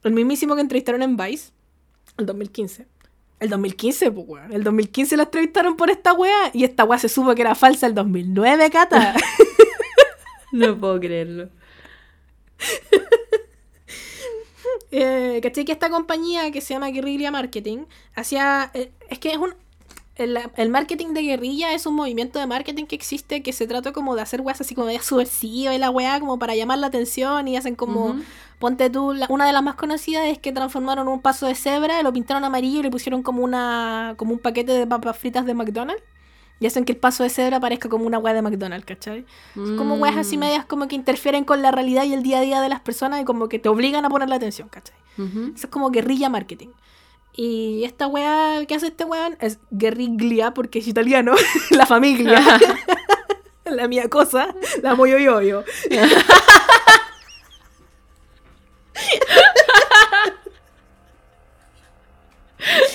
[0.04, 1.50] el mismísimo que entrevistaron en Vice,
[2.18, 2.86] el 2015.
[3.40, 4.52] El 2015, pues, weón.
[4.52, 7.86] El 2015 la entrevistaron por esta weá y esta weá se supo que era falsa
[7.86, 9.14] el 2009, Cata.
[10.52, 11.48] no puedo creerlo.
[14.90, 15.64] eh, ¿Cachai?
[15.64, 17.84] Que esta compañía que se llama Guerrilla Marketing
[18.14, 18.70] hacía.
[18.74, 19.54] Eh, es que es un
[20.18, 24.16] el, marketing de guerrilla es un movimiento de marketing que existe que se trata como
[24.16, 27.46] de hacer weas así como de subversiva y la wea como para llamar la atención
[27.46, 28.16] y hacen como,
[28.58, 32.12] ponte tú, una de las más conocidas es que transformaron un paso de cebra, lo
[32.12, 36.02] pintaron amarillo y le pusieron como una como un paquete de papas fritas de McDonald's
[36.60, 39.24] y hacen que el paso de cebra parezca como una wea de McDonald's, ¿cachai?
[39.54, 40.40] Como weas así mm.
[40.40, 43.22] medias como que interfieren con la realidad y el día a día de las personas
[43.22, 44.96] y como que te obligan a poner la atención, ¿cachai?
[45.16, 46.68] Eso es como guerrilla marketing.
[47.40, 51.34] Y esta weá que hace este weón es guerriglia porque es italiano,
[51.70, 52.42] la familia.
[53.64, 55.62] la mía cosa, la moyoyoyo.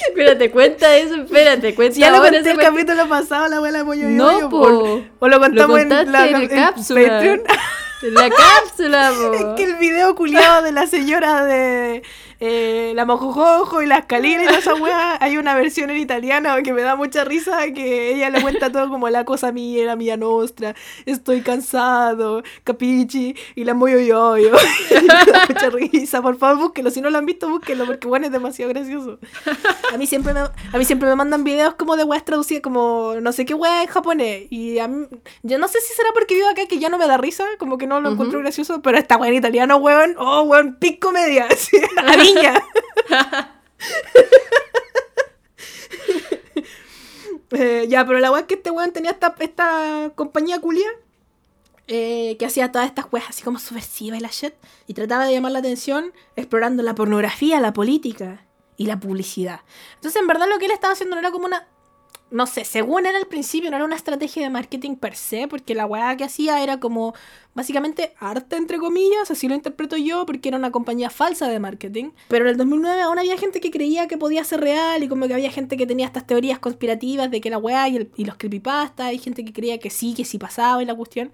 [0.10, 4.32] Espérate, cuenta eso, espérate, cuenta Ya lo conté el capítulo pasado, la abuela pollo No,
[4.34, 4.60] Yoyo, po.
[4.62, 7.22] por- O lo contamos en contaste la en en cápsula.
[8.02, 9.34] En la cápsula, po.
[9.34, 12.04] Es que el video culiado de la señora de
[12.46, 16.50] eh, la mojojojo y la escalera y toda esa weá, hay una versión en italiano
[16.62, 19.96] que me da mucha risa que ella le cuenta todo como la cosa mía, la
[19.96, 20.76] mía nostra,
[21.06, 24.52] estoy cansado, capichi, y la moyo yo yo.
[24.92, 28.26] me da mucha risa, por favor búsquelo, si no lo han visto búsquelo porque bueno
[28.26, 29.20] es demasiado gracioso.
[29.94, 33.14] A mí siempre me, a mí siempre me mandan videos como de weas traducidas como
[33.22, 34.48] no sé qué wea en japonés.
[34.50, 35.06] Y a mí,
[35.44, 37.78] yo no sé si será porque vivo acá que ya no me da risa, como
[37.78, 41.48] que no lo encuentro gracioso, pero esta wea en italiano, weón, oh weón, pic comedia,
[41.98, 42.64] a niña.
[47.56, 50.88] Eh, ya, pero la wea es que este weón tenía esta, compañía culia
[51.88, 54.54] eh, que hacía todas estas weas así como subversivas y la shit,
[54.88, 58.44] y trataba de llamar la atención explorando la pornografía, la política
[58.78, 59.62] y la publicidad.
[59.96, 61.68] Entonces, en verdad, lo que él estaba haciendo no era como una.
[62.34, 65.76] No sé, según era al principio, no era una estrategia de marketing per se, porque
[65.76, 67.14] la weá que hacía era como
[67.54, 72.10] básicamente arte, entre comillas, así lo interpreto yo, porque era una compañía falsa de marketing.
[72.30, 75.28] Pero en el 2009 aún había gente que creía que podía ser real y como
[75.28, 78.26] que había gente que tenía estas teorías conspirativas de que la weá y, el- y
[78.26, 81.32] los creepypasta, hay gente que creía que sí, que sí pasaba y la cuestión.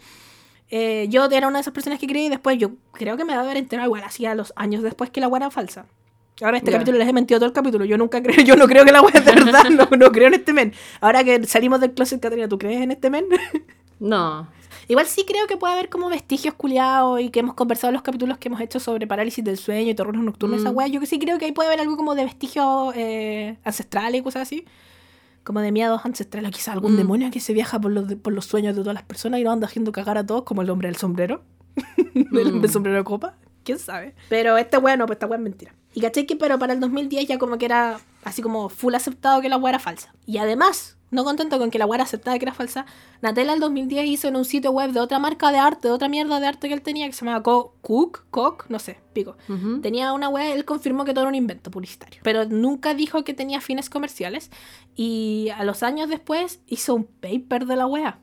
[0.69, 3.33] Eh, yo era una de esas personas que creí y después yo creo que me
[3.33, 5.85] va a haber enterado igual hacía los años después que la weá era falsa.
[6.41, 7.85] Ahora este capítulo les he mentido todo el capítulo.
[7.85, 10.27] Yo nunca creo, yo no creo que la weá es de verdad, no, no creo
[10.27, 10.73] en este men.
[11.01, 13.25] Ahora que salimos del closet, Caterina, ¿tú crees en este men?
[14.01, 14.47] No.
[14.87, 18.01] Igual sí creo que puede haber como vestigios culiados y que hemos conversado en los
[18.01, 20.61] capítulos que hemos hecho sobre parálisis del sueño y terrores nocturnos, Mm.
[20.61, 20.87] esa weá.
[20.87, 24.23] Yo que sí creo que ahí puede haber algo como de vestigios eh, ancestrales y
[24.23, 24.63] cosas así.
[25.43, 26.97] Como de miedos ancestrales, o quizás algún Mm.
[26.97, 29.43] demonio que se viaja por los, de- por los sueños de todas las personas y
[29.43, 31.41] lo anda haciendo cagar a todos, como el hombre del sombrero.
[31.75, 32.67] el hombre del Mm.
[32.69, 33.35] sombrero de copa.
[33.69, 34.15] ¿Quién sabe?
[34.29, 35.75] Pero este weá no, pues esta weá es mentira.
[35.93, 39.41] Y caché que, pero para el 2010 ya como que era así como full aceptado
[39.41, 40.13] que la weá era falsa.
[40.25, 42.85] Y además, no contento con que la weá era aceptada que era falsa,
[43.21, 46.07] Natella el 2010 hizo en un sitio web de otra marca de arte, de otra
[46.07, 49.35] mierda de arte que él tenía, que se llamaba Co- Cook, Cook, no sé, pico.
[49.49, 49.81] Ujú.
[49.81, 53.33] Tenía una web, él confirmó que todo era un invento publicitario, pero nunca dijo que
[53.33, 54.51] tenía fines comerciales.
[54.95, 58.19] Y a los años después hizo un paper de la wea.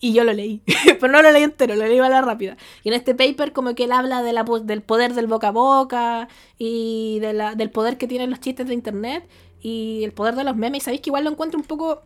[0.00, 0.62] Y yo lo leí,
[1.00, 2.56] pero no lo leí entero, lo leí a la rápida.
[2.84, 5.52] Y en este paper como que él habla de la, del poder del boca a
[5.52, 9.28] boca y de la, del poder que tienen los chistes de internet
[9.60, 10.82] y el poder de los memes.
[10.82, 12.02] Y sabéis que igual lo encuentro un poco...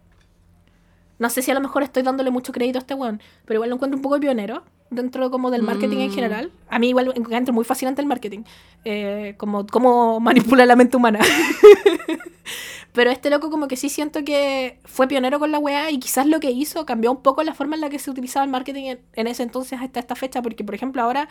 [1.19, 3.71] No sé si a lo mejor estoy dándole mucho crédito a este weón, pero igual
[3.71, 6.15] lo encuentro un poco pionero dentro como del marketing en Mm.
[6.15, 6.53] general.
[6.69, 8.41] A mí igual me encuentro muy fascinante el marketing,
[8.85, 10.21] eh, como cómo
[10.57, 11.21] manipula la mente humana.
[12.93, 16.27] Pero este loco como que sí siento que fue pionero con la weá y quizás
[16.27, 18.83] lo que hizo cambió un poco la forma en la que se utilizaba el marketing
[18.85, 21.29] en, en ese entonces hasta esta fecha, porque por ejemplo ahora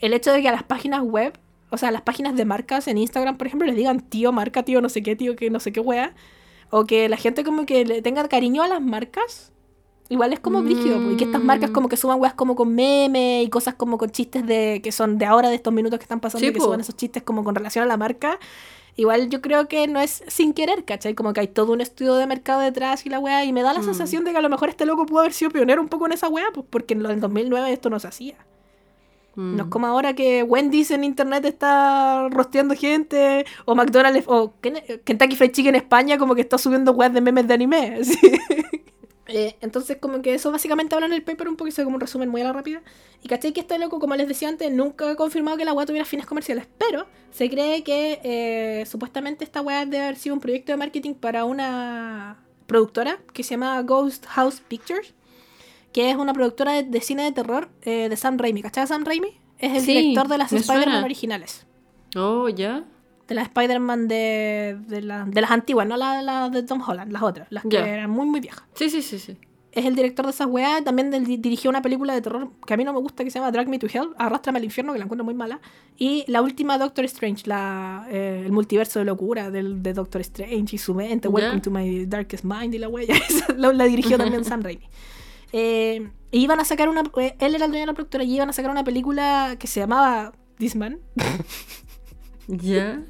[0.00, 1.32] el hecho de que a las páginas web,
[1.70, 4.62] o sea, a las páginas de marcas en Instagram, por ejemplo, les digan tío, marca,
[4.62, 6.12] tío, no sé qué, tío, que no sé qué weá,
[6.68, 9.52] o que la gente como que le tenga cariño a las marcas,
[10.08, 12.74] igual es como brígido, po, y que estas marcas como que suban weas como con
[12.74, 16.04] memes y cosas como con chistes de que son de ahora, de estos minutos que
[16.04, 16.66] están pasando, Sí, y que po.
[16.66, 18.38] suban esos chistes como con relación a la marca.
[18.96, 21.14] Igual yo creo que no es sin querer, ¿cachai?
[21.14, 23.72] Como que hay todo un estudio de mercado detrás y la weá, y me da
[23.72, 23.84] la Mm.
[23.84, 26.12] sensación de que a lo mejor este loco pudo haber sido pionero un poco en
[26.12, 28.36] esa weá, pues porque en del 2009 esto no se hacía.
[29.34, 29.56] Mm.
[29.56, 34.80] No es como ahora que Wendy's en internet está rosteando gente, o McDonald's, o Ken-
[35.04, 37.96] Kentucky Fried Chicken en España como que está subiendo weas de memes de anime.
[38.00, 38.16] así.
[39.26, 42.28] Eh, entonces como que eso básicamente habla en el paper un hice como un resumen
[42.28, 42.82] muy a la rápida.
[43.22, 45.86] Y caché que este loco, como les decía antes, nunca ha confirmado que la wea
[45.86, 50.40] tuviera fines comerciales, pero se cree que eh, supuestamente esta wea debe haber sido un
[50.40, 55.14] proyecto de marketing para una productora que se llama Ghost House Pictures,
[55.92, 58.62] que es una productora de, de cine de terror eh, de Sam Raimi.
[58.62, 59.40] ¿Cachai Sam Raimi?
[59.58, 61.66] Es el Sí, director de las Spider-Man originales.
[62.16, 62.84] Oh, ya.
[63.28, 67.10] De las Spider-Man de, de, la- de las antiguas, no las la de Tom Holland,
[67.12, 68.64] las otras, las que eran muy, muy viejas.
[68.74, 69.36] Sí, sí, sí, sí.
[69.72, 70.84] Es el director de esas weas.
[70.84, 73.38] También del- dirigió una película de terror que a mí no me gusta, que se
[73.40, 75.60] llama Drag Me to Hell, Arrástrame al infierno, que la encuentro muy mala.
[75.96, 80.76] Y la última Doctor Strange, la, eh, el multiverso de locura del, de Doctor Strange
[80.76, 81.26] y su mente.
[81.26, 83.06] Welcome to My Darkest Mind y la wea.
[83.56, 84.86] La, la dirigió también Sam Raimi.
[85.52, 87.02] Eh, y iban a sacar una.
[87.16, 89.66] eh, él era el dueño de la productora y iban a sacar una película que
[89.66, 90.98] se llamaba This Man.
[92.46, 93.02] Ya.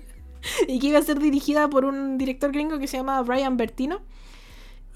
[0.68, 4.00] y que iba a ser dirigida por un director gringo que se llama Brian Bertino.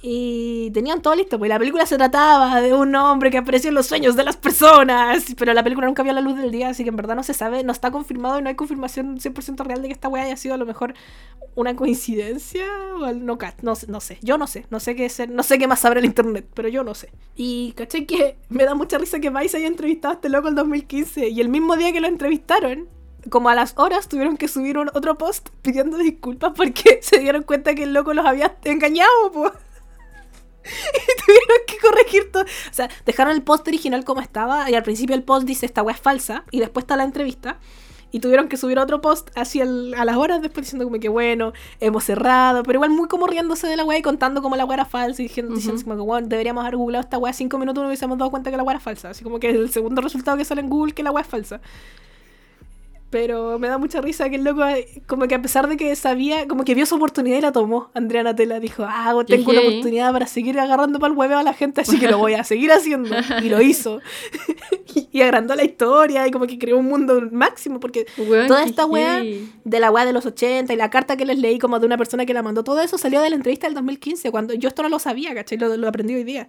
[0.00, 3.74] Y tenían todo listo, pues la película se trataba de un hombre que apareció en
[3.74, 6.84] los sueños de las personas, pero la película nunca vio la luz del día, así
[6.84, 9.82] que en verdad no se sabe, no está confirmado y no hay confirmación 100% real
[9.82, 10.94] de que esta weá haya sido a lo mejor
[11.56, 15.30] una coincidencia o no, no, sé- no sé, yo no sé, no sé qué ser,
[15.30, 17.10] no sé qué más sabrá el internet, pero yo no sé.
[17.34, 20.54] Y caché que me da mucha risa que Vice haya entrevistado a este loco el
[20.54, 22.86] 2015 y el mismo día que lo entrevistaron,
[23.30, 27.42] como a las horas tuvieron que subir un, otro post pidiendo disculpas porque se dieron
[27.42, 29.52] cuenta que el loco los había engañado, po.
[30.68, 32.42] Y tuvieron que corregir todo.
[32.42, 35.82] O sea, dejaron el post original como estaba y al principio el post dice esta
[35.82, 37.58] weá es falsa y después está la entrevista.
[38.10, 41.52] Y tuvieron que subir otro post así a las horas después diciendo como que bueno,
[41.80, 44.76] hemos cerrado, pero igual muy como riéndose de la weá y contando como la weá
[44.76, 47.80] era falsa y diciendo, diciendo como que bueno, deberíamos haber googlado esta weá cinco minutos
[47.80, 49.10] y no hubiésemos dado cuenta que la weá era falsa.
[49.10, 51.60] Así como que el segundo resultado que sale en Google que la weá es falsa.
[53.10, 55.96] Pero me da mucha risa que el loco, eh, como que a pesar de que
[55.96, 57.90] sabía, como que vio su oportunidad y la tomó.
[57.94, 61.54] Andrea Natela dijo, ah, tengo una oportunidad para seguir agarrando para el hueveo a la
[61.54, 63.08] gente, así que lo voy a seguir haciendo.
[63.42, 64.00] Y lo hizo.
[64.94, 68.06] y, y agrandó la historia y como que creó un mundo máximo, porque
[68.46, 69.50] toda esta wea heavy.
[69.64, 71.96] de la wea de los 80 y la carta que les leí como de una
[71.96, 74.82] persona que la mandó, todo eso salió de la entrevista del 2015, cuando yo esto
[74.82, 75.56] no lo sabía, ¿cachai?
[75.56, 76.48] Lo, lo aprendí hoy día.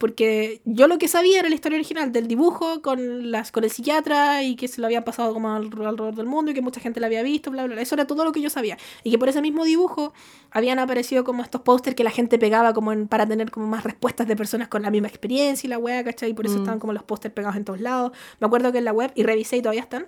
[0.00, 3.70] Porque yo lo que sabía era la historia original del dibujo con, las, con el
[3.70, 6.80] psiquiatra y que se lo había pasado como al- alrededor del mundo y que mucha
[6.80, 7.82] gente la había visto, bla, bla, bla.
[7.82, 8.78] Eso era todo lo que yo sabía.
[9.04, 10.14] Y que por ese mismo dibujo
[10.52, 13.84] habían aparecido como estos pósters que la gente pegaba como en- para tener como más
[13.84, 16.30] respuestas de personas con la misma experiencia y la wea, ¿cachai?
[16.30, 16.58] Y por eso Mm.
[16.60, 18.12] estaban como los pósters pegados en todos lados.
[18.40, 20.06] Me acuerdo que en la web, y revisé y todavía están,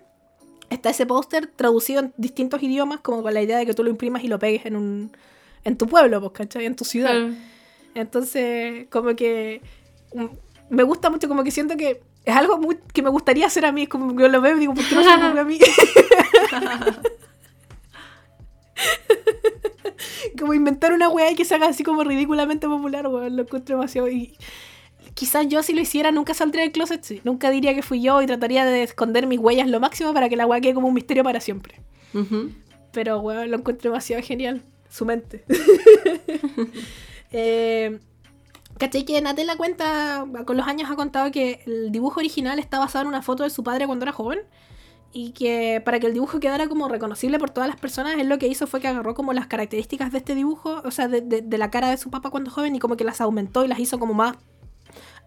[0.71, 3.91] está ese póster traducido en distintos idiomas como con la idea de que tú lo
[3.91, 5.13] imprimas y lo pegues en un
[5.65, 6.65] en tu pueblo, pues, ¿cachai?
[6.65, 7.13] En tu ciudad.
[7.95, 9.61] Entonces, como que
[10.71, 13.73] me gusta mucho, como que siento que es algo muy, que me gustaría hacer a
[13.73, 15.41] mí, es como que yo lo veo y digo, ¿por qué no se me ocurre
[15.41, 15.59] a mí?
[20.39, 23.77] como inventar una weá y que se haga así como ridículamente popular, weón, lo encuentro
[23.77, 24.09] demasiado.
[24.09, 24.37] Y
[25.15, 27.21] quizás yo si lo hiciera nunca saldría del closet, sí.
[27.25, 30.37] Nunca diría que fui yo y trataría de esconder mis huellas lo máximo para que
[30.37, 31.81] la weá quede como un misterio para siempre.
[32.93, 34.63] Pero, weón, lo encuentro demasiado genial.
[34.91, 35.45] Su mente.
[37.33, 37.99] eh,
[38.79, 39.05] ¿Cachai?
[39.05, 43.09] Que Natella cuenta, con los años ha contado que el dibujo original está basado en
[43.09, 44.41] una foto de su padre cuando era joven.
[45.15, 48.39] Y que para que el dibujo quedara como reconocible por todas las personas, él lo
[48.39, 51.43] que hizo fue que agarró como las características de este dibujo, o sea, de, de-
[51.43, 53.79] de la cara de su papá cuando joven, y como que las aumentó y las
[53.79, 54.37] hizo como más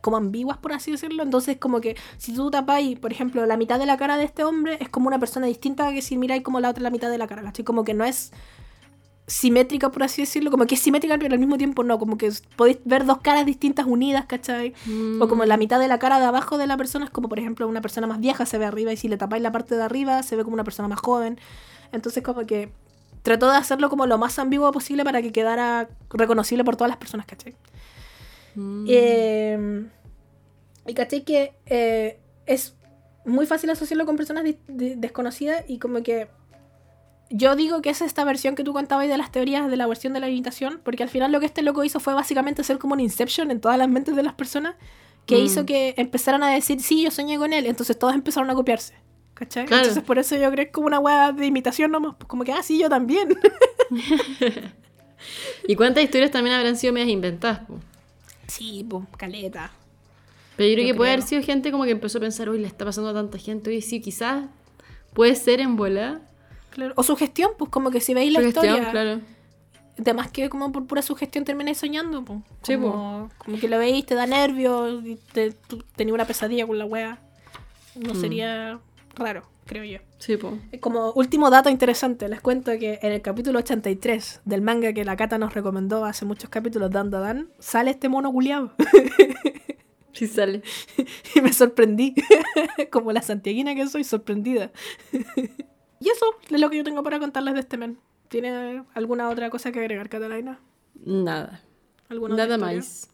[0.01, 1.21] como ambiguas, por así decirlo.
[1.23, 4.43] Entonces, como que si tú tapáis, por ejemplo, la mitad de la cara de este
[4.43, 7.17] hombre, es como una persona distinta que si miráis como la otra la mitad de
[7.19, 7.63] la cara, ¿cachai?
[7.65, 8.31] Como que no es
[9.27, 12.31] simétrica, por así decirlo, como que es simétrica, pero al mismo tiempo no, como que
[12.55, 14.73] podéis ver dos caras distintas unidas, ¿cachai?
[15.19, 17.39] O como la mitad de la cara de abajo de la persona es como, por
[17.39, 19.83] ejemplo, una persona más vieja se ve arriba y si le tapáis la parte de
[19.83, 21.39] arriba se ve como una persona más joven.
[21.91, 22.69] Entonces, como que
[23.23, 26.97] trató de hacerlo como lo más ambiguo posible para que quedara reconocible por todas las
[26.97, 27.55] personas, ¿cachai?
[28.53, 28.85] Mm.
[28.87, 29.85] Eh,
[30.85, 32.75] y caché que eh, es
[33.25, 36.27] muy fácil asociarlo con personas desconocidas y como que
[37.29, 40.13] yo digo que es esta versión que tú contabas de las teorías de la versión
[40.13, 42.93] de la habitación, porque al final lo que este loco hizo fue básicamente hacer como
[42.93, 44.75] un inception en todas las mentes de las personas
[45.25, 45.45] que Mm.
[45.45, 48.93] hizo que empezaran a decir, sí, yo soñé con él, entonces todos empezaron a copiarse.
[49.33, 49.65] ¿Cachai?
[49.65, 49.83] Claro.
[49.83, 52.43] Entonces por eso yo creo que es como una weá de imitación nomás, pues como
[52.43, 53.29] que, ah, sí, yo también.
[55.67, 57.59] ¿Y cuántas historias también habrán sido medias inventadas?
[57.67, 57.79] po?
[58.47, 59.71] sí, pues, caleta.
[60.55, 62.59] Pero yo creo Yo que puede haber sido gente como que empezó a pensar, uy,
[62.59, 63.69] le está pasando a tanta gente.
[63.71, 64.45] Oye, sí, quizás
[65.13, 66.21] puede ser en bola.
[66.75, 66.93] Claro.
[66.97, 68.91] O sugestión, pues como que si veis la Sugestión, historia.
[68.91, 69.21] claro.
[69.97, 72.43] Además que como por pura sugestión termináis soñando, po.
[72.63, 75.01] Sí, como, como que lo veis, te da nervios,
[75.31, 77.19] te, tú tenías una pesadilla con la wea.
[77.95, 78.19] No Mm.
[78.19, 78.79] sería
[79.15, 79.99] raro, creo yo.
[80.19, 80.57] Sí, po.
[80.81, 85.15] Como último dato interesante, les cuento que en el capítulo 83 del manga que la
[85.15, 88.73] Cata nos recomendó hace muchos capítulos, Dan Dan, Dan, sale este mono culiado.
[90.11, 90.61] Sí sale.
[91.35, 92.15] y me sorprendí.
[92.89, 94.71] como la santiaguina que soy, sorprendida.
[96.05, 97.97] Y eso es lo que yo tengo para contarles de este men.
[98.27, 100.59] ¿Tiene alguna otra cosa que agregar, Catalina?
[101.03, 101.63] Nada.
[102.09, 103.09] ¿Alguna Nada más.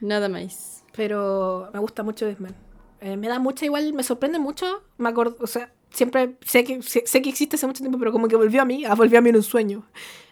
[0.00, 0.84] Nada más.
[0.94, 2.54] Pero me gusta mucho Disman.
[3.00, 4.82] Eh, me da mucha igual, me sorprende mucho.
[4.98, 8.12] Me acuerdo, o sea, siempre sé que, sé, sé que existe hace mucho tiempo, pero
[8.12, 9.86] como que volvió a mí, ah, volvió a mí en un sueño.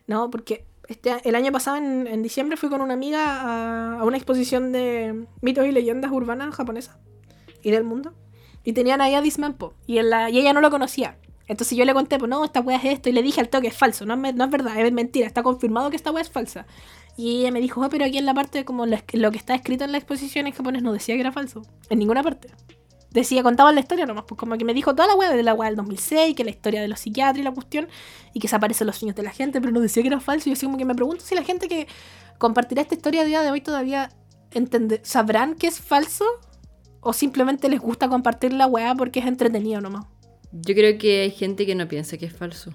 [0.07, 0.31] ¿No?
[0.31, 4.19] Porque este, el año pasado, en, en diciembre, fui con una amiga a, a una
[4.19, 6.99] exposición de mitos y leyendas urbanas japonesas
[7.63, 8.13] y del mundo.
[8.63, 11.17] Y tenían ahí a Disman, po, y, en la, y ella no lo conocía.
[11.53, 13.69] Entonces yo le conté, pues no, esta wea es esto, y le dije al toque,
[13.69, 16.67] es falso, no es, verdad, es mentira, está confirmado que esta wea es falsa.
[17.17, 18.97] Y ella me dijo, "Oh, pero aquí en la parte, como lo,
[19.31, 22.23] que está escrito en la exposición en japonés no decía que era falso, en ninguna
[22.23, 22.49] parte.
[23.11, 25.53] Decía, contaban la historia nomás, pues como que me dijo toda la wea de la
[25.53, 27.89] wea del 2006, que la historia de los psiquiatras y la cuestión,
[28.33, 30.49] y que se aparecen los sueños de la gente, pero no decía que era falso.
[30.49, 31.87] Y yo así como que me pregunto si la gente que
[32.39, 34.11] compartirá esta historia a día de hoy todavía
[35.03, 36.25] sabrán que es falso,
[37.03, 40.07] o simplemente les gusta compartir la wea porque es entretenido nomás.
[40.53, 42.73] Yo creo que hay gente que no piensa que es falso.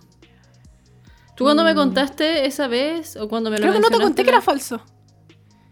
[1.35, 3.69] ¿Tú cuando me contaste esa vez o cuando me lo Mm.
[3.69, 4.81] Creo que no te conté que era falso.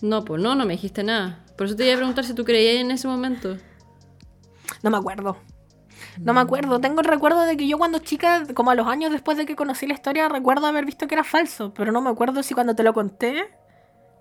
[0.01, 1.43] No, pues no, no me dijiste nada.
[1.57, 3.57] Por eso te iba a preguntar si tú creías en ese momento.
[4.83, 5.37] No me acuerdo.
[6.19, 6.79] No me acuerdo.
[6.79, 9.55] Tengo el recuerdo de que yo cuando chica, como a los años después de que
[9.55, 11.73] conocí la historia, recuerdo haber visto que era falso.
[11.73, 13.49] Pero no me acuerdo si cuando te lo conté,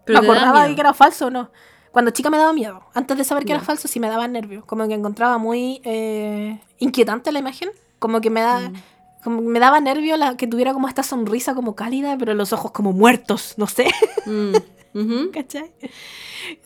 [0.07, 1.51] Pero me acordaba de que era falso o no.
[1.95, 2.83] Cuando chica me daba miedo.
[2.93, 3.55] Antes de saber que Ya.
[3.55, 4.65] era falso, sí me daba nervios.
[4.67, 7.71] Como que encontraba muy eh, inquietante la imagen.
[7.99, 8.69] Como que me da...
[8.69, 8.75] Mm.
[9.23, 12.73] Como me daba nervio la, que tuviera como esta sonrisa como cálida, pero los ojos
[12.73, 13.87] como muertos, no sé,
[14.27, 15.31] Mm.
[15.33, 15.73] ¿cachai?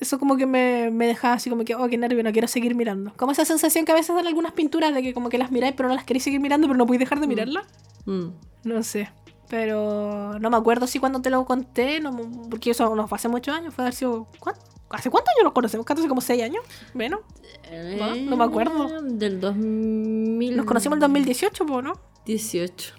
[0.01, 2.75] Eso como que me, me dejaba así como que, oh, qué nervio, no quiero seguir
[2.75, 3.13] mirando.
[3.17, 5.75] Como esa sensación que a veces dan algunas pinturas de que como que las miráis
[5.77, 7.65] pero no las queréis seguir mirando, pero no podéis dejar de mirarlas.
[8.07, 8.27] Mm.
[8.65, 9.09] No sé.
[9.49, 12.15] Pero no me acuerdo si cuando te lo conté, no,
[12.51, 14.27] porque eso nos fue hace muchos años, fue haber sido.
[14.41, 14.61] ¿cuánto?
[14.91, 15.87] ¿Hace cuántos años nos conocemos?
[15.89, 16.65] ¿Hace como seis años?
[16.95, 17.21] Menos.
[17.99, 18.89] No, no me acuerdo.
[18.89, 20.57] Eh, Del 2000.
[20.57, 21.93] Nos conocimos en 2018, po, ¿no?
[22.25, 22.95] 18.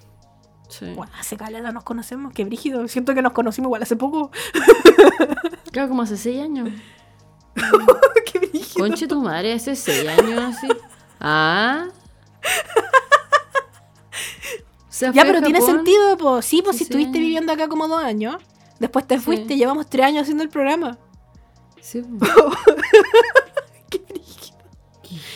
[0.70, 0.86] Sí.
[0.96, 2.88] Bueno, hace caleta nos conocemos, qué brígido.
[2.88, 4.32] Siento que nos conocimos igual hace poco.
[5.72, 6.70] Claro, como hace 6 años.
[8.26, 8.86] qué brígido.
[8.88, 10.68] Conche tu madre, hace 6 años así.
[11.20, 11.86] Ah.
[15.14, 17.24] Ya, pero tiene sentido, pues sí, pues Sí, si estuviste sí.
[17.24, 18.38] viviendo acá como dos años.
[18.80, 20.98] Después te fuiste, llevamos tres años haciendo el programa.
[21.82, 22.04] Sí.
[23.90, 24.02] Qué.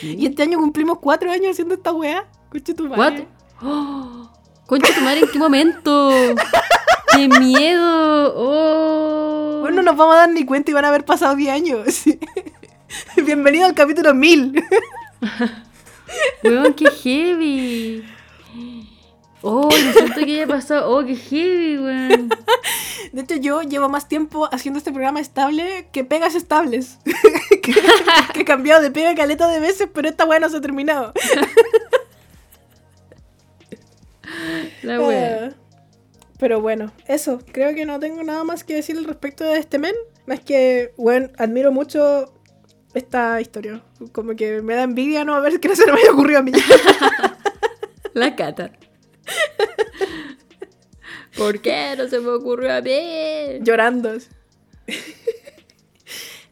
[0.02, 2.26] Y este año cumplimos cuatro años haciendo esta weá.
[2.50, 3.26] Conche tu madre.
[3.62, 4.30] ¡Oh!
[4.66, 6.10] Concha tu madre, ¿en qué momento?
[7.14, 8.32] ¡Qué miedo!
[8.36, 9.58] ¡Oh!
[9.60, 12.04] Bueno, no nos vamos a dar ni cuenta y van a haber pasado 10 años.
[13.16, 14.62] Bienvenido al capítulo 1000.
[16.44, 18.04] Weón, qué heavy.
[19.46, 20.90] Oh, no siento que haya pasado.
[20.90, 22.30] Oh, qué heavy, weón.
[23.12, 26.98] De hecho, yo llevo más tiempo haciendo este programa estable que pegas estables.
[27.62, 27.74] que,
[28.32, 31.12] que he cambiado de pega caleta de veces, pero esta weá no se ha terminado.
[34.82, 34.96] La.
[34.96, 35.50] Ah,
[36.38, 37.38] Pero bueno, eso.
[37.52, 39.94] Creo que no tengo nada más que decir al respecto de este men.
[40.26, 42.32] Más que, bueno, admiro mucho
[42.94, 43.82] esta historia.
[44.12, 46.52] Como que me da envidia no ver que no se me haya ocurrido a mí.
[48.14, 48.70] La cata.
[51.36, 53.60] ¿Por qué no se me ocurrió a mí?
[53.62, 54.12] llorando.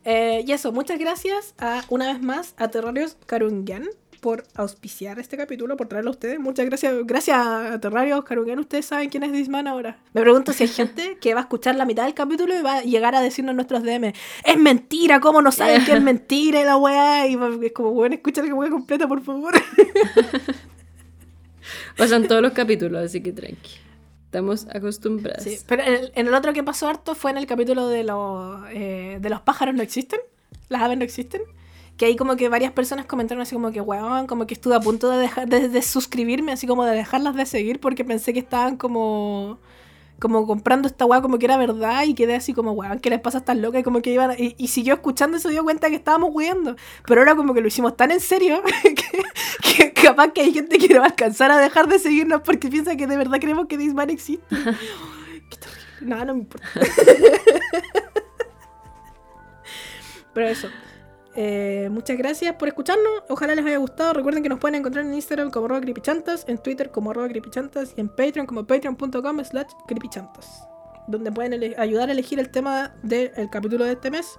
[0.05, 3.89] Eh, y eso, muchas gracias a, una vez más a Terrarios Karungian
[4.21, 6.41] por auspiciar este capítulo, por traerlo a ustedes.
[6.41, 8.59] Muchas gracias, gracias a Terrarios Karungian.
[8.59, 9.99] Ustedes saben quién es Disman ahora.
[10.13, 12.79] Me pregunto si hay gente que va a escuchar la mitad del capítulo y va
[12.79, 14.13] a llegar a decirnos nuestros DM:
[14.45, 17.27] Es mentira, ¿cómo no saben que es mentira y la weá?
[17.29, 19.55] Y es como, bueno, escucha la weá completa, por favor.
[21.97, 23.92] Pasan todos los capítulos, así que tranqui.
[24.33, 25.45] Estamos acostumbrados.
[25.45, 28.03] Sí, pero en el, en el otro que pasó harto fue en el capítulo de
[28.03, 30.21] los, eh, de los pájaros no existen,
[30.71, 31.43] las aves no existen.
[31.99, 34.81] Que ahí como que varias personas comentaron así como que, weón, como que estuve a
[34.81, 38.39] punto de dejar de, de suscribirme, así como de dejarlas de seguir porque pensé que
[38.39, 39.59] estaban como
[40.23, 43.21] como comprando esta weá como que era verdad y quedé así como, weón, ¿qué les
[43.21, 43.81] pasa a estas locas?
[43.81, 46.77] Y como que iban, y, y siguió escuchando y se dio cuenta que estábamos weando.
[47.09, 50.79] Pero ahora como que lo hicimos tan en serio que, que capaz que hay gente
[50.79, 53.67] que no va a alcanzar a dejar de seguirnos porque piensa que de verdad creemos
[53.67, 54.47] que Disman existe.
[55.51, 56.07] Qué.
[56.07, 56.69] Nada, no me importa.
[60.35, 60.69] Pero eso.
[61.35, 63.23] Eh, muchas gracias por escucharnos.
[63.29, 64.13] Ojalá les haya gustado.
[64.13, 67.95] Recuerden que nos pueden encontrar en Instagram como arroba creepychantas, en Twitter como arroba creepychantas
[67.97, 70.69] y en Patreon como patreon.com slash creepychantas.
[71.09, 74.39] Donde pueden ayudar a elegir el tema del capítulo de este mes.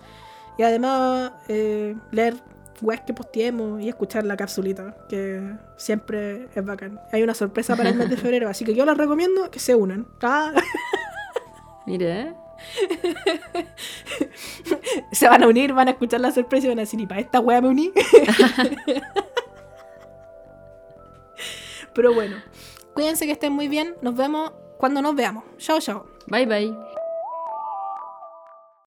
[0.58, 2.36] Y además eh, leer
[2.82, 5.42] webs que posteemos y escuchar la capsulita, que
[5.78, 7.00] siempre es bacán.
[7.12, 9.74] Hay una sorpresa para el mes de febrero, así que yo les recomiendo que se
[9.74, 10.08] unan.
[10.22, 10.54] Ah.
[11.86, 12.36] Mira, ¿eh?
[15.12, 17.22] se van a unir, van a escuchar la sorpresa y van a decir, y para
[17.22, 17.92] esta wea me uní.
[21.94, 22.38] Pero bueno,
[22.94, 23.96] cuídense que estén muy bien.
[24.02, 25.44] Nos vemos cuando nos veamos.
[25.58, 26.06] Chao, chao.
[26.28, 26.93] Bye bye.